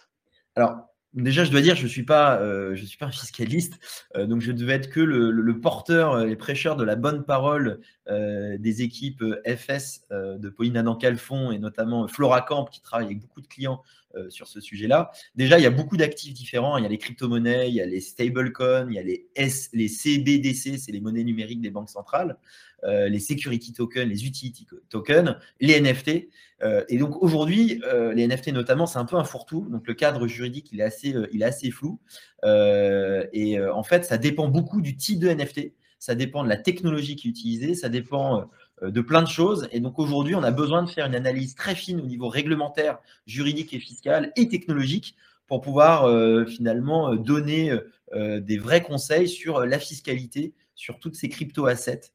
Alors, 0.56 0.88
déjà, 1.14 1.44
je 1.44 1.52
dois 1.52 1.62
dire, 1.62 1.76
je 1.76 1.84
ne 1.84 1.88
suis 1.88 2.06
pas, 2.06 2.40
je 2.74 2.84
suis 2.84 2.98
pas 2.98 3.06
un 3.06 3.12
fiscaliste, 3.12 3.78
donc 4.18 4.42
je 4.42 4.52
devais 4.52 4.74
être 4.74 4.90
que 4.90 5.02
le 5.02 5.60
porteur, 5.60 6.26
les 6.26 6.36
prêcheurs 6.36 6.76
de 6.76 6.84
la 6.84 6.96
bonne 6.96 7.24
parole, 7.24 7.82
des 8.10 8.82
équipes, 8.82 9.24
FS, 9.46 10.08
de 10.10 10.50
Pauline 10.50 10.78
Adam 10.78 10.96
Calfon 10.96 11.52
et 11.52 11.60
notamment 11.60 12.08
Flora 12.08 12.42
Camp 12.42 12.66
qui 12.66 12.82
travaille 12.82 13.06
avec 13.06 13.20
beaucoup 13.20 13.42
de 13.42 13.48
clients 13.48 13.84
sur 14.30 14.48
ce 14.48 14.60
sujet-là. 14.60 15.12
Déjà, 15.36 15.60
il 15.60 15.64
y 15.64 15.68
a 15.68 15.72
beaucoup 15.72 15.98
d'actifs 15.98 16.34
différents. 16.34 16.78
Il 16.78 16.84
y 16.84 16.86
a 16.86 16.90
les 16.90 16.98
crypto-monnaies, 16.98 17.70
il 17.70 17.76
y 17.76 17.82
a 17.82 17.86
les 17.86 18.02
stablecoins, 18.02 18.88
il 18.90 18.96
y 18.96 19.00
a 19.00 19.04
les, 19.04 19.28
S, 19.36 19.70
les 19.74 19.88
CBDC, 19.88 20.78
c'est 20.78 20.92
les 20.92 21.02
monnaies 21.02 21.24
numériques 21.24 21.62
des 21.62 21.70
banques 21.70 21.90
centrales, 21.90 22.38
les 22.84 23.20
security 23.20 23.74
tokens, 23.74 24.08
les 24.08 24.26
utility 24.26 24.68
tokens, 24.90 25.38
les 25.60 25.80
NFT. 25.82 26.30
et 26.90 26.98
donc 26.98 27.22
aujourd'hui, 27.22 27.82
les 28.14 28.28
NFT 28.28 28.50
notamment, 28.50 28.86
c'est 28.86 29.00
un 29.00 29.06
peu 29.06 29.16
un 29.16 29.24
fourre-tout. 29.24 29.68
Donc 29.70 29.88
le 29.88 29.94
cadre 29.94 30.28
juridique, 30.28 30.70
il 30.72 30.82
est 30.82 30.84
assez, 30.84 31.16
il 31.32 31.42
est 31.42 31.46
assez 31.46 31.72
flou. 31.72 32.00
et 32.44 33.60
en 33.60 33.84
fait, 33.84 34.06
ça 34.06 34.18
dépend 34.18 34.48
beaucoup 34.48 34.82
du 34.82 34.96
type 34.96 35.20
de 35.20 35.30
NFT 35.30 35.72
ça 36.06 36.14
dépend 36.14 36.44
de 36.44 36.50
la 36.50 36.58
technologie 36.58 37.16
qui 37.16 37.28
est 37.28 37.32
utilisée, 37.32 37.74
ça 37.74 37.90
dépend 37.90 38.40
euh, 38.40 38.44
de 38.92 39.02
plein 39.02 39.22
de 39.22 39.28
choses. 39.28 39.68
Et 39.72 39.80
donc 39.80 40.00
aujourd'hui, 40.00 40.36
on 40.36 40.44
a 40.44 40.52
besoin 40.52 40.84
de 40.84 40.90
faire 40.90 41.06
une 41.06 41.16
analyse 41.16 41.56
très 41.56 41.76
fine 41.76 42.02
au 42.02 42.06
niveau 42.06 42.30
réglementaire, 42.30 43.00
juridique 43.26 43.74
et 43.74 43.80
fiscal 43.80 44.32
et 44.36 44.48
technologique 44.48 45.16
pour 45.48 45.62
pouvoir 45.62 46.06
euh, 46.06 46.46
finalement 46.46 47.14
euh, 47.14 47.18
donner 47.18 47.78
des 48.14 48.58
vrais 48.58 48.82
conseils 48.82 49.28
sur 49.28 49.66
la 49.66 49.78
fiscalité, 49.78 50.54
sur 50.74 51.00
toutes 51.00 51.16
ces 51.16 51.28
crypto-assets. 51.28 52.14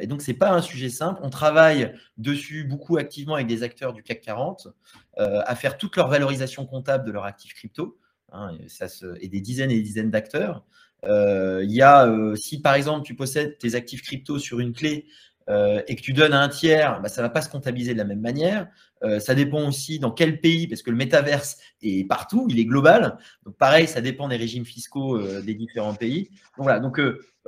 et 0.00 0.06
donc, 0.08 0.20
ce 0.20 0.32
n'est 0.32 0.36
pas 0.36 0.50
un 0.50 0.62
sujet 0.62 0.88
simple. 0.88 1.20
On 1.22 1.30
travaille 1.30 1.94
dessus 2.16 2.64
beaucoup 2.64 2.96
activement 2.96 3.34
avec 3.34 3.46
des 3.46 3.62
acteurs 3.62 3.92
du 3.92 4.02
CAC 4.02 4.22
40 4.22 4.68
à 5.16 5.54
faire 5.54 5.78
toute 5.78 5.94
leur 5.94 6.08
valorisation 6.08 6.66
comptable 6.66 7.06
de 7.06 7.12
leurs 7.12 7.24
actifs 7.24 7.54
crypto. 7.54 8.00
Hein, 8.32 8.56
et, 8.58 8.68
ça 8.68 8.86
des 9.22 9.40
dizaines 9.40 9.70
et 9.70 9.76
des 9.76 9.82
dizaines 9.82 10.10
d'acteurs. 10.10 10.64
Il 11.04 11.70
y 11.70 11.82
a, 11.82 12.12
si 12.34 12.60
par 12.60 12.74
exemple 12.74 13.06
tu 13.06 13.14
possèdes 13.14 13.58
tes 13.58 13.76
actifs 13.76 14.02
crypto 14.02 14.40
sur 14.40 14.58
une 14.58 14.72
clé 14.72 15.06
euh, 15.48 15.82
et 15.88 15.96
que 15.96 16.02
tu 16.02 16.12
donnes 16.12 16.34
à 16.34 16.42
un 16.42 16.48
tiers, 16.48 17.00
bah, 17.00 17.08
ça 17.08 17.22
ne 17.22 17.26
va 17.26 17.30
pas 17.30 17.40
se 17.40 17.48
comptabiliser 17.48 17.94
de 17.94 17.98
la 17.98 18.04
même 18.04 18.20
manière. 18.20 18.68
Euh, 19.02 19.18
ça 19.18 19.34
dépend 19.34 19.66
aussi 19.66 19.98
dans 19.98 20.10
quel 20.10 20.40
pays, 20.40 20.66
parce 20.66 20.82
que 20.82 20.90
le 20.90 20.96
métaverse 20.96 21.58
est 21.82 22.06
partout, 22.06 22.46
il 22.50 22.58
est 22.58 22.66
global. 22.66 23.18
Donc 23.44 23.56
pareil, 23.56 23.86
ça 23.86 24.00
dépend 24.00 24.28
des 24.28 24.36
régimes 24.36 24.66
fiscaux 24.66 25.16
euh, 25.16 25.40
des 25.40 25.54
différents 25.54 25.94
pays. 25.94 26.24
Donc 26.56 26.64
voilà, 26.64 26.80
donc 26.80 27.00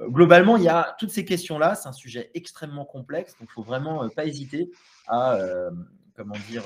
globalement, 0.08 0.56
il 0.56 0.62
y 0.62 0.68
a 0.68 0.96
toutes 0.98 1.10
ces 1.10 1.24
questions-là. 1.24 1.74
C'est 1.74 1.88
un 1.88 1.92
sujet 1.92 2.30
extrêmement 2.34 2.84
complexe, 2.84 3.32
donc 3.32 3.48
il 3.48 3.52
ne 3.52 3.54
faut 3.54 3.62
vraiment 3.62 4.08
pas 4.08 4.24
hésiter 4.24 4.70
à, 5.06 5.38
comment 6.16 6.36
dire, 6.48 6.64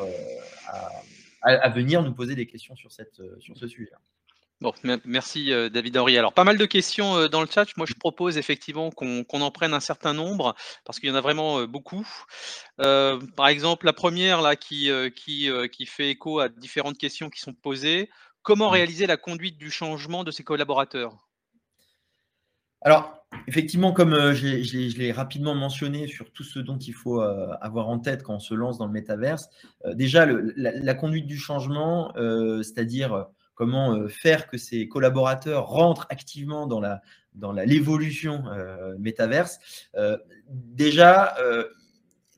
à, 1.42 1.68
venir 1.70 2.02
nous 2.02 2.14
poser 2.14 2.34
des 2.34 2.46
questions 2.46 2.76
sur, 2.76 2.92
cette, 2.92 3.20
sur 3.40 3.56
ce 3.56 3.66
sujet-là. 3.66 3.98
Bon, 4.64 4.72
merci 5.04 5.52
euh, 5.52 5.68
David 5.68 5.98
Henry. 5.98 6.16
Alors, 6.16 6.32
pas 6.32 6.44
mal 6.44 6.56
de 6.56 6.64
questions 6.64 7.18
euh, 7.18 7.28
dans 7.28 7.42
le 7.42 7.46
chat. 7.46 7.66
Moi, 7.76 7.84
je 7.86 7.92
propose 7.92 8.38
effectivement 8.38 8.90
qu'on 8.90 9.26
en 9.28 9.50
prenne 9.50 9.74
un 9.74 9.80
certain 9.80 10.14
nombre 10.14 10.54
parce 10.86 10.98
qu'il 10.98 11.10
y 11.10 11.12
en 11.12 11.16
a 11.16 11.20
vraiment 11.20 11.58
euh, 11.58 11.66
beaucoup. 11.66 12.08
par 12.78 13.48
exemple, 13.48 13.84
la 13.84 13.92
première 13.92 14.40
là 14.40 14.56
qui, 14.56 14.90
qui, 15.16 15.50
qui 15.70 15.84
fait 15.84 16.08
écho 16.08 16.40
à 16.40 16.48
différentes 16.48 16.96
questions 16.96 17.28
qui 17.28 17.40
sont 17.40 17.52
posées. 17.52 18.08
Comment 18.40 18.70
réaliser 18.70 19.06
la 19.06 19.18
conduite 19.18 19.58
du 19.58 19.70
changement 19.70 20.24
de 20.24 20.30
ses 20.30 20.44
collaborateurs? 20.44 21.14
Alors, 22.80 23.22
effectivement, 23.46 23.92
comme 23.92 24.32
je 24.32 24.96
l'ai 24.98 25.12
rapidement 25.12 25.54
mentionné 25.54 26.06
sur 26.06 26.32
tout 26.32 26.42
ce 26.42 26.58
dont 26.58 26.78
il 26.78 26.94
faut 26.94 27.20
avoir 27.20 27.90
en 27.90 27.98
tête 27.98 28.22
quand 28.22 28.36
on 28.36 28.40
se 28.40 28.54
lance 28.54 28.78
dans 28.78 28.86
le 28.86 28.92
métaverse, 28.92 29.50
déjà, 29.92 30.26
la, 30.26 30.94
conduite 30.94 31.26
du 31.26 31.36
changement, 31.36 32.14
c'est-à-dire 32.62 33.28
comment 33.54 33.94
euh, 33.94 34.08
faire 34.08 34.46
que 34.46 34.58
ces 34.58 34.88
collaborateurs 34.88 35.66
rentrent 35.66 36.06
activement 36.10 36.66
dans 36.66 36.80
la 36.80 37.02
dans 37.34 37.50
l'évolution 37.50 38.44
euh, 38.46 38.94
métaverse. 38.96 39.58
Euh, 39.96 40.16
déjà, 40.48 41.34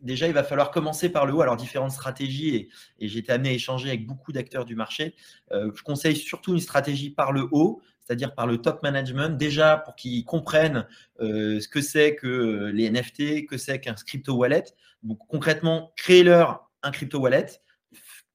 déjà, 0.01 0.27
il 0.27 0.33
va 0.33 0.43
falloir 0.43 0.71
commencer 0.71 1.11
par 1.11 1.27
le 1.27 1.35
haut. 1.35 1.43
Alors, 1.43 1.57
différentes 1.59 1.91
stratégies, 1.91 2.57
et, 2.57 2.69
et 2.99 3.09
j'ai 3.09 3.19
été 3.19 3.31
amené 3.31 3.51
à 3.51 3.53
échanger 3.53 3.89
avec 3.89 4.07
beaucoup 4.07 4.33
d'acteurs 4.33 4.65
du 4.65 4.75
marché. 4.75 5.15
je 5.51 5.83
conseille 5.83 6.17
surtout 6.17 6.55
une 6.55 6.61
stratégie 6.61 7.11
par 7.11 7.33
le 7.33 7.47
haut, 7.51 7.83
c'est-à-dire 8.01 8.35
par 8.35 8.47
le 8.47 8.57
top 8.57 8.83
management, 8.83 9.37
déjà 9.37 9.77
pour 9.77 9.97
qu'ils 9.97 10.25
comprennent 10.25 10.87
ce 11.21 11.69
que 11.69 11.83
c'est 11.83 12.15
que 12.15 12.71
les 12.73 12.91
NFT, 12.91 13.45
que 13.47 13.59
c'est 13.59 13.79
qu'un 13.79 13.93
crypto 13.93 14.33
wallet. 14.33 14.65
Donc, 15.03 15.19
concrètement, 15.29 15.93
créez-leur 15.97 16.71
un 16.83 16.91
crypto 16.91 17.19
wallet, 17.19 17.49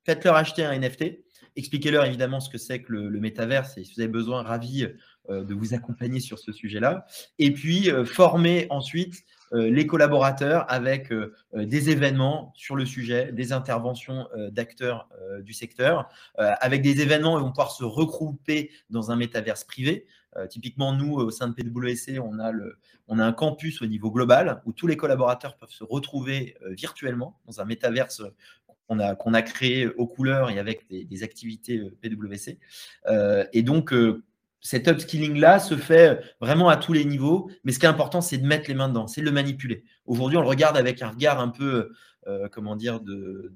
faites-leur 0.05 0.35
acheter 0.35 0.63
un 0.63 0.77
NFT 0.77 1.23
Expliquez-leur 1.55 2.05
évidemment 2.05 2.39
ce 2.39 2.49
que 2.49 2.57
c'est 2.57 2.81
que 2.81 2.93
le, 2.93 3.19
métaverse 3.19 3.77
et 3.77 3.83
si 3.83 3.93
vous 3.95 4.01
avez 4.01 4.11
besoin, 4.11 4.41
ravi 4.41 4.87
euh, 5.29 5.43
de 5.43 5.53
vous 5.53 5.75
accompagner 5.75 6.19
sur 6.19 6.39
ce 6.39 6.51
sujet-là. 6.51 7.05
Et 7.37 7.51
puis, 7.51 7.91
euh, 7.91 8.05
former 8.05 8.65
ensuite 8.71 9.23
euh, 9.53 9.69
les 9.69 9.85
collaborateurs 9.85 10.65
avec 10.67 11.13
des 11.53 11.89
événements 11.89 12.53
sur 12.55 12.75
le 12.75 12.85
sujet, 12.85 13.31
des 13.31 13.53
interventions 13.53 14.27
d'acteurs 14.51 15.09
du 15.41 15.53
secteur, 15.53 16.07
avec 16.37 16.81
des 16.81 17.01
événements 17.01 17.33
on 17.33 17.39
vont 17.39 17.49
pouvoir 17.49 17.71
se 17.71 17.83
regrouper 17.83 18.71
dans 18.89 19.11
un 19.11 19.17
métaverse 19.17 19.65
privé. 19.65 20.05
typiquement, 20.49 20.93
nous, 20.93 21.15
au 21.15 21.29
sein 21.31 21.49
de 21.49 21.53
PwC, 21.53 22.19
on 22.19 22.39
a, 22.39 22.51
le, 22.51 22.77
on 23.09 23.19
a 23.19 23.25
un 23.25 23.33
campus 23.33 23.81
au 23.81 23.85
niveau 23.85 24.09
global 24.09 24.61
où 24.65 24.71
tous 24.71 24.87
les 24.87 24.95
collaborateurs 24.95 25.57
peuvent 25.57 25.71
se 25.71 25.83
retrouver 25.83 26.55
virtuellement 26.69 27.37
dans 27.45 27.59
un 27.59 27.65
métaverse 27.65 28.23
qu'on 28.87 29.33
a, 29.33 29.41
créé 29.41 29.87
aux 29.87 30.07
couleurs 30.07 30.49
et 30.49 30.59
avec 30.59 30.87
des, 30.89 31.23
activités 31.23 31.77
euh, 31.77 31.95
PWC. 32.01 32.59
Euh, 33.07 33.45
et 33.53 33.63
donc, 33.63 33.93
euh, 33.93 34.23
cet 34.59 34.87
upskilling-là 34.87 35.59
se 35.59 35.75
fait 35.75 36.21
vraiment 36.39 36.69
à 36.69 36.77
tous 36.77 36.93
les 36.93 37.05
niveaux, 37.05 37.49
mais 37.63 37.71
ce 37.71 37.79
qui 37.79 37.85
est 37.85 37.89
important, 37.89 38.21
c'est 38.21 38.37
de 38.37 38.45
mettre 38.45 38.67
les 38.67 38.75
mains 38.75 38.89
dedans, 38.89 39.07
c'est 39.07 39.21
de 39.21 39.25
le 39.25 39.31
manipuler. 39.31 39.83
Aujourd'hui, 40.05 40.37
on 40.37 40.41
le 40.41 40.47
regarde 40.47 40.77
avec 40.77 41.01
un 41.01 41.09
regard 41.09 41.39
un 41.39 41.49
peu, 41.49 41.91
comment 42.51 42.75
dire, 42.75 42.99
de, 42.99 43.55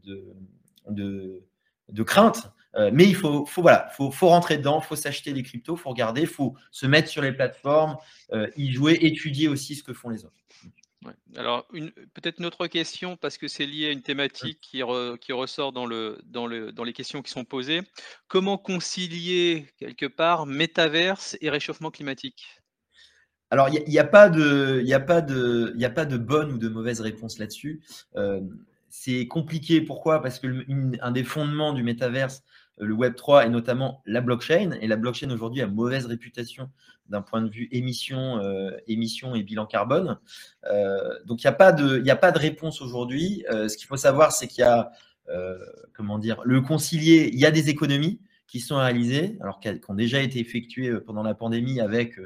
de, 0.88 1.43
de, 1.89 2.03
crainte, 2.03 2.51
mais 2.91 3.03
il 3.03 3.13
faut, 3.13 3.45
faut, 3.45 3.61
voilà, 3.61 3.88
faut, 3.89 4.09
faut 4.09 4.29
rentrer 4.29 4.57
dedans, 4.57 4.81
il 4.83 4.88
faut 4.88 4.95
s'acheter 4.95 5.31
des 5.31 5.43
cryptos, 5.43 5.75
il 5.75 5.79
faut 5.79 5.91
regarder, 5.91 6.21
il 6.21 6.27
faut 6.27 6.55
se 6.71 6.88
mettre 6.88 7.07
sur 7.07 7.21
les 7.21 7.33
plateformes, 7.33 7.97
y 8.57 8.73
jouer, 8.73 8.97
étudier 9.01 9.47
aussi 9.47 9.75
ce 9.75 9.83
que 9.83 9.93
font 9.93 10.09
les 10.09 10.25
autres. 10.25 10.41
Alors, 11.36 11.68
peut-être 12.13 12.39
une 12.39 12.46
autre 12.46 12.68
question, 12.68 13.18
parce 13.18 13.38
que 13.38 13.48
c'est 13.48 13.65
lié 13.65 13.88
à 13.88 13.91
une 13.91 14.02
thématique 14.02 14.60
qui, 14.62 14.82
ressort 14.84 15.72
dans, 15.72 15.86
les 15.86 16.94
questions 16.94 17.22
qui 17.22 17.32
sont 17.32 17.46
posées. 17.46 17.82
Comment 18.28 18.58
concilier, 18.58 19.68
quelque 19.78 20.06
part, 20.06 20.46
métaverse 20.46 21.38
et 21.41 21.50
réchauffement 21.50 21.91
climatique? 21.91 22.46
Alors, 23.52 23.70
il 23.70 23.84
n'y 23.88 24.00
a, 24.00 24.04
pas 24.04 24.30
de, 24.30 24.84
a, 24.91 25.00
pas 25.00 25.18
a 25.18 25.89
pas 25.89 26.06
de 26.06 26.18
bonne 26.18 26.54
ou 26.54 26.58
de 26.58 26.68
mauvaise 26.68 27.02
réponse 27.02 27.38
là-dessus. 27.38 27.82
Euh, 28.15 28.41
c'est 28.89 29.28
compliqué. 29.28 29.82
Pourquoi? 29.82 30.22
Parce 30.22 30.39
que 30.39 30.65
un 31.02 31.12
des 31.12 31.24
fondements 31.24 31.74
du 31.74 31.84
métaverse, 31.84 32.44
le 32.78 32.94
Web 32.94 33.15
3 33.15 33.46
et 33.46 33.50
notamment 33.50 34.02
la 34.06 34.22
blockchain. 34.22 34.72
Et 34.82 34.88
la 34.88 34.96
blockchain 34.96 35.30
aujourd'hui 35.30 35.62
a 35.62 35.68
mauvaise 35.68 36.06
réputation 36.06 36.70
d'un 37.10 37.22
point 37.22 37.41
de 37.41 37.50
vue 37.50 37.68
émission, 37.72 38.39
euh, 38.39 38.72
émission 38.88 39.36
et 39.36 39.44
bilan 39.44 39.65
carbone. 39.65 40.18
Euh, 40.72 41.00
donc 41.26 41.44
il 41.44 41.48
n'y 41.48 41.50
a, 41.50 41.54
pas 41.54 41.72
de, 41.72 42.08
a 42.10 42.15
pas 42.15 42.32
de 42.32 42.39
réponse 42.39 42.82
aujourd'hui. 42.82 43.46
Euh, 43.52 43.68
ce 43.68 43.78
qu'il 43.78 43.88
faut 43.88 43.98
savoir, 43.98 44.32
c'est 44.32 44.48
qu'il 44.48 44.62
y 44.62 44.68
a, 44.68 44.91
comment 45.94 46.20
dire, 46.20 46.39
le 46.46 46.62
concilier, 46.62 47.32
il 47.34 47.39
y 47.39 47.46
a 47.48 47.52
des 47.52 47.70
économies 47.70 48.20
qui 48.48 48.60
sont 48.60 48.78
réalisées, 48.78 49.38
alors 49.41 49.60
qui 49.60 49.70
ont 49.88 49.96
déjà 49.96 50.22
été 50.22 50.39
effectuées 50.39 51.00
pendant 51.00 51.24
la 51.24 51.34
pandémie 51.34 51.80
avec 51.80 52.20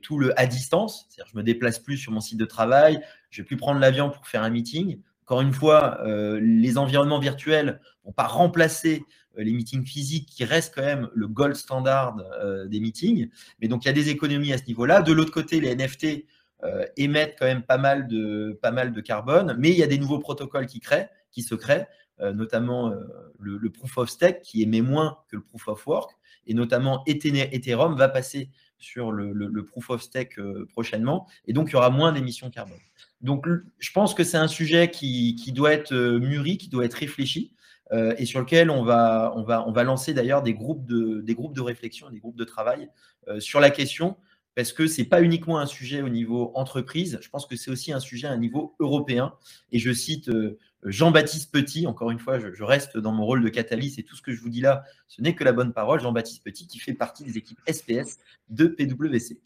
tout 0.00 0.18
le 0.18 0.38
à 0.40 0.46
distance. 0.46 1.06
C'est-à-dire, 1.10 1.30
je 1.30 1.36
me 1.36 1.42
déplace 1.42 1.78
plus 1.78 1.98
sur 1.98 2.10
mon 2.10 2.20
site 2.20 2.38
de 2.38 2.46
travail, 2.46 3.02
je 3.28 3.42
vais 3.42 3.46
plus 3.46 3.58
prendre 3.58 3.78
l'avion 3.78 4.08
pour 4.08 4.26
faire 4.26 4.42
un 4.42 4.48
meeting. 4.48 5.00
Encore 5.26 5.42
une 5.42 5.52
fois, 5.52 6.00
les 6.40 6.78
environnements 6.78 7.18
virtuels 7.18 7.78
vont 8.06 8.12
pas 8.12 8.26
remplacer 8.26 9.02
euh, 9.02 9.06
les 9.36 9.52
meetings 9.52 9.84
physiques 9.84 10.28
qui 10.28 10.44
restent 10.44 10.74
quand 10.74 10.82
même 10.82 11.08
le 11.14 11.28
gold 11.28 11.54
standard 11.54 12.16
euh, 12.40 12.66
des 12.66 12.80
meetings. 12.80 13.28
Mais 13.60 13.68
donc, 13.68 13.84
il 13.84 13.88
y 13.88 13.90
a 13.90 13.94
des 13.94 14.10
économies 14.10 14.52
à 14.52 14.58
ce 14.58 14.64
niveau-là. 14.64 15.02
De 15.02 15.12
l'autre 15.12 15.32
côté, 15.32 15.60
les 15.60 15.74
NFT 15.74 16.26
euh, 16.64 16.84
émettent 16.96 17.36
quand 17.38 17.46
même 17.46 17.62
pas 17.62 17.78
mal, 17.78 18.06
de, 18.08 18.58
pas 18.60 18.70
mal 18.70 18.92
de 18.92 19.00
carbone, 19.00 19.56
mais 19.58 19.70
il 19.70 19.76
y 19.76 19.82
a 19.82 19.86
des 19.86 19.98
nouveaux 19.98 20.18
protocoles 20.18 20.66
qui, 20.66 20.80
créent, 20.80 21.08
qui 21.30 21.42
se 21.42 21.54
créent, 21.54 21.86
notamment 22.34 22.94
le, 23.40 23.70
proof 23.70 23.98
of 23.98 24.08
stake 24.08 24.42
qui 24.42 24.62
émet 24.62 24.80
moins 24.80 25.18
que 25.28 25.34
le 25.34 25.42
proof 25.42 25.66
of 25.66 25.84
work, 25.88 26.12
et 26.46 26.54
notamment 26.54 27.02
Ethereum 27.06 27.96
va 27.96 28.08
passer 28.08 28.48
sur 28.78 29.10
le, 29.10 29.64
proof 29.64 29.90
of 29.90 30.02
stake 30.02 30.38
prochainement, 30.68 31.26
et 31.48 31.52
donc 31.52 31.70
il 31.70 31.72
y 31.72 31.76
aura 31.76 31.90
moins 31.90 32.12
d'émissions 32.12 32.48
carbone. 32.48 32.78
Donc 33.22 33.46
je 33.80 33.90
pense 33.90 34.14
que 34.14 34.22
c'est 34.22 34.36
un 34.36 34.46
sujet 34.46 34.88
qui, 34.88 35.34
qui, 35.34 35.50
doit 35.50 35.72
être 35.72 35.94
mûri, 35.94 36.58
qui 36.58 36.68
doit 36.68 36.84
être 36.84 36.94
réfléchi. 36.94 37.56
Euh, 37.92 38.14
et 38.16 38.24
sur 38.24 38.40
lequel 38.40 38.70
on 38.70 38.82
va, 38.82 39.32
on 39.36 39.42
va, 39.42 39.66
on 39.68 39.72
va 39.72 39.84
lancer 39.84 40.14
d'ailleurs 40.14 40.42
des, 40.42 40.54
groupes 40.54 40.86
de, 40.86 41.20
des 41.20 41.34
groupes 41.34 41.54
de 41.54 41.60
réflexion, 41.60 42.08
des 42.10 42.20
groupes 42.20 42.36
de 42.36 42.44
travail 42.44 42.88
euh, 43.28 43.38
sur 43.38 43.60
la 43.60 43.70
question, 43.70 44.16
parce 44.54 44.72
que 44.72 44.86
ce 44.86 45.00
n'est 45.00 45.06
pas 45.06 45.20
uniquement 45.20 45.58
un 45.58 45.66
sujet 45.66 46.00
au 46.00 46.08
niveau 46.08 46.52
entreprise, 46.54 47.18
je 47.20 47.28
pense 47.28 47.46
que 47.46 47.56
c'est 47.56 47.70
aussi 47.70 47.92
un 47.92 48.00
sujet 48.00 48.26
à 48.28 48.32
un 48.32 48.38
niveau 48.38 48.74
européen. 48.80 49.34
Et 49.72 49.78
je 49.78 49.92
cite 49.92 50.28
euh, 50.30 50.58
Jean-Baptiste 50.84 51.52
Petit, 51.52 51.86
encore 51.86 52.10
une 52.10 52.18
fois, 52.18 52.38
je, 52.38 52.62
reste 52.62 52.96
dans 52.96 53.12
mon 53.12 53.26
rôle 53.26 53.42
de 53.42 53.48
catalyse 53.50 53.98
et 53.98 54.04
tout 54.04 54.16
ce 54.16 54.22
que 54.22 54.32
je 54.32 54.40
vous 54.40 54.48
dis 54.48 54.62
là, 54.62 54.84
ce 55.06 55.20
n'est 55.20 55.34
que 55.34 55.44
la 55.44 55.52
bonne 55.52 55.74
parole, 55.74 56.00
Jean-Baptiste 56.00 56.42
Petit, 56.42 56.66
qui 56.66 56.78
fait 56.78 56.94
partie 56.94 57.24
des 57.24 57.36
équipes 57.36 57.60
SPS 57.70 58.18
de 58.48 58.66
PwC. 58.66 59.40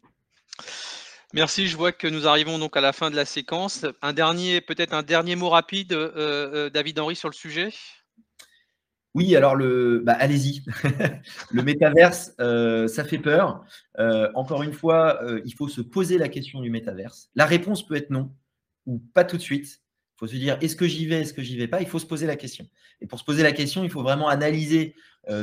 Merci, 1.35 1.67
je 1.67 1.77
vois 1.77 1.91
que 1.91 2.07
nous 2.07 2.29
arrivons 2.29 2.59
donc 2.61 2.77
à 2.77 2.81
la 2.81 2.93
fin 2.93 3.11
de 3.11 3.17
la 3.17 3.25
séquence. 3.25 3.85
Un 4.03 4.13
dernier, 4.13 4.61
peut-être 4.61 4.95
un 4.95 5.03
dernier 5.03 5.35
mot 5.35 5.51
rapide, 5.51 5.93
David 6.73 6.99
Henry, 7.01 7.17
sur 7.17 7.29
le 7.29 7.35
sujet? 7.35 7.73
Oui, 9.17 9.35
alors 9.35 9.57
bah, 10.05 10.13
allez-y. 10.13 10.63
Le 11.51 11.63
métaverse, 11.63 12.35
heu, 12.39 12.87
ça 12.87 13.03
fait 13.03 13.17
peur. 13.19 13.65
Heu, 13.99 14.29
encore 14.35 14.63
une 14.63 14.75
fois, 14.75 15.23
heu, 15.25 15.41
il 15.47 15.55
faut 15.55 15.69
se 15.69 15.81
poser 15.81 16.19
la 16.19 16.29
question 16.29 16.61
du 16.61 16.69
métaverse. 16.69 17.31
La 17.35 17.47
réponse 17.47 17.87
peut 17.87 17.95
être 17.97 18.11
non 18.11 18.31
ou 18.85 18.99
pas 19.15 19.25
tout 19.25 19.39
de 19.39 19.43
suite. 19.43 19.81
Il 20.17 20.19
faut 20.19 20.27
se 20.27 20.37
dire: 20.37 20.59
«Est-ce 20.61 20.77
que 20.77 20.87
j'y 20.87 21.07
vais? 21.07 21.21
Est-ce 21.23 21.33
que 21.33 21.41
j'y 21.41 21.57
vais 21.57 21.67
pas?» 21.67 21.81
il 21.81 21.87
faut 21.89 21.99
se 21.99 22.05
poser 22.05 22.27
la 22.27 22.37
question 22.37 22.67
et 23.01 23.07
pour 23.07 23.19
se 23.19 23.25
poser 23.25 23.43
la 23.43 23.53
question, 23.53 23.85
il 23.85 23.91
faut 23.91 24.03
vraiment 24.03 24.29
analyser, 24.29 24.95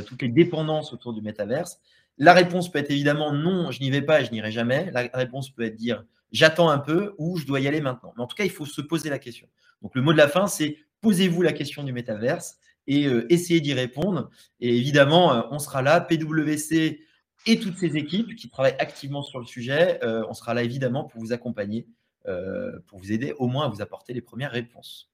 toutes 0.05 0.21
les 0.21 0.29
dépendances 0.29 0.93
autour 0.93 1.13
du 1.13 1.21
métaverse. 1.21 1.79
La 2.19 2.33
réponse 2.33 2.71
peut 2.71 2.77
être 2.79 2.91
évidemment: 2.91 3.33
«Non, 3.33 3.71
je 3.71 3.81
n'y 3.81 3.89
vais 3.89 4.03
pas 4.03 4.21
et 4.21 4.25
je 4.25 4.31
n'irai 4.31 4.51
jamais». 4.51 4.91
La 4.93 5.09
réponse 5.15 5.49
peut 5.49 5.63
être 5.63 5.75
dire: 5.75 6.03
«J'attends 6.31 6.69
un 6.69 6.77
peu» 6.77 7.15
ou 7.17 7.37
«Je 7.37 7.45
dois 7.47 7.59
y 7.59 7.67
aller 7.67 7.81
maintenant». 7.81 8.13
Mais 8.17 8.23
en 8.23 8.27
tout 8.27 8.35
cas, 8.35 8.43
il 8.45 8.51
faut 8.51 8.67
se 8.67 8.81
poser 8.81 9.09
la 9.09 9.17
question. 9.17 9.47
Donc 9.81 9.95
le 9.95 10.03
mot 10.03 10.11
de 10.13 10.17
la 10.17 10.27
fin, 10.27 10.45
c'est 10.45 10.77
posez-vous 11.01 11.41
la 11.41 11.53
question 11.53 11.83
du 11.83 11.91
métaverse 11.91 12.57
et 12.87 13.07
heu, 13.07 13.25
essayez 13.31 13.61
d'y 13.61 13.73
répondre 13.73 14.29
et 14.59 14.75
évidemment, 14.77 15.33
heu, 15.35 15.43
on 15.51 15.59
sera 15.59 15.81
là, 15.81 16.01
PwC 16.01 17.01
et 17.45 17.59
toutes 17.59 17.77
ces 17.77 17.97
équipes 17.97 18.35
qui 18.35 18.49
travaillent 18.49 18.75
activement 18.79 19.23
sur 19.23 19.39
le 19.39 19.45
sujet, 19.45 19.99
heu, 20.03 20.23
on 20.29 20.33
sera 20.33 20.53
là 20.53 20.63
évidemment 20.63 21.03
pour 21.05 21.21
vous 21.21 21.33
accompagner, 21.33 21.87
pour 22.87 22.99
vous 22.99 23.11
aider 23.11 23.33
au 23.37 23.47
moins 23.47 23.65
à 23.65 23.69
vous 23.69 23.81
apporter 23.81 24.13
les 24.13 24.21
premières 24.21 24.51
réponses. 24.51 25.12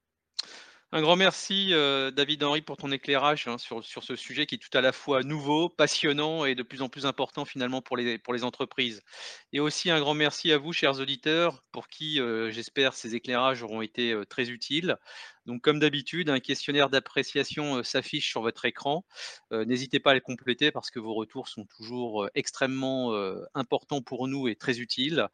Un 0.92 1.02
grand 1.02 1.16
merci, 1.16 1.70
heu, 1.74 2.12
David 2.12 2.44
Henry 2.44 2.62
pour 2.64 2.76
ton 2.78 2.92
éclairage, 2.92 3.48
hein, 3.48 3.60
sur 3.60 3.84
sur 3.86 4.04
ce 4.04 4.16
sujet 4.16 4.48
qui 4.48 4.56
est 4.56 4.58
tout 4.58 4.76
à 4.76 4.82
la 4.82 4.92
fois 4.92 5.22
nouveau, 5.22 5.70
passionnant 5.70 6.46
et 6.46 6.56
de 6.56 6.64
plus 6.64 6.82
en 6.82 6.90
plus 6.90 7.06
important 7.06 7.46
finalement 7.46 7.82
pour 7.84 7.96
les 7.96 8.18
pour 8.18 8.34
les 8.34 8.44
entreprises. 8.44 9.04
Et 9.54 9.60
aussi 9.60 9.92
un 9.92 10.00
grand 10.00 10.16
merci 10.16 10.52
à 10.52 10.58
vous, 10.58 10.74
chers 10.74 11.00
auditeurs, 11.00 11.64
pour 11.72 11.90
qui, 11.90 12.20
heu, 12.20 12.50
j'espère 12.50 12.96
ces 12.96 13.14
éclairages 13.14 13.62
auront 13.62 13.84
été, 13.84 14.14
heu, 14.14 14.26
très 14.26 14.50
utiles. 14.50 14.98
Donc 15.46 15.62
comme 15.62 15.80
d'habitude, 15.80 16.28
un 16.32 16.40
questionnaire 16.40 16.90
d'appréciation, 16.90 17.84
s'affiche 17.84 18.28
sur 18.30 18.42
votre 18.42 18.66
écran. 18.66 19.06
N'hésitez 19.52 20.00
pas 20.00 20.12
à 20.12 20.14
le 20.16 20.22
compléter 20.22 20.72
parce 20.72 20.90
que 20.92 21.00
vos 21.00 21.14
retours 21.14 21.48
sont 21.50 21.66
toujours, 21.66 22.28
extrêmement, 22.34 23.14
importants 23.54 24.02
pour 24.02 24.28
nous 24.28 24.48
et 24.48 24.56
très 24.56 24.80
utiles. 24.80 25.28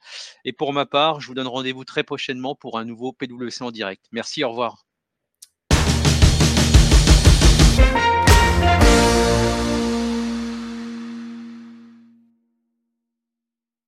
Et 0.44 0.52
pour 0.54 0.74
ma 0.74 0.86
part, 0.86 1.22
je 1.22 1.28
vous 1.28 1.34
donne 1.34 1.48
rendez-vous 1.48 1.86
très 1.86 2.04
prochainement 2.04 2.56
pour 2.56 2.78
un 2.78 2.84
nouveau 2.86 3.14
PwC 3.14 3.64
en 3.64 3.72
direct. 3.72 4.06
Merci, 4.12 4.44
au 4.44 4.50
revoir. 4.50 4.86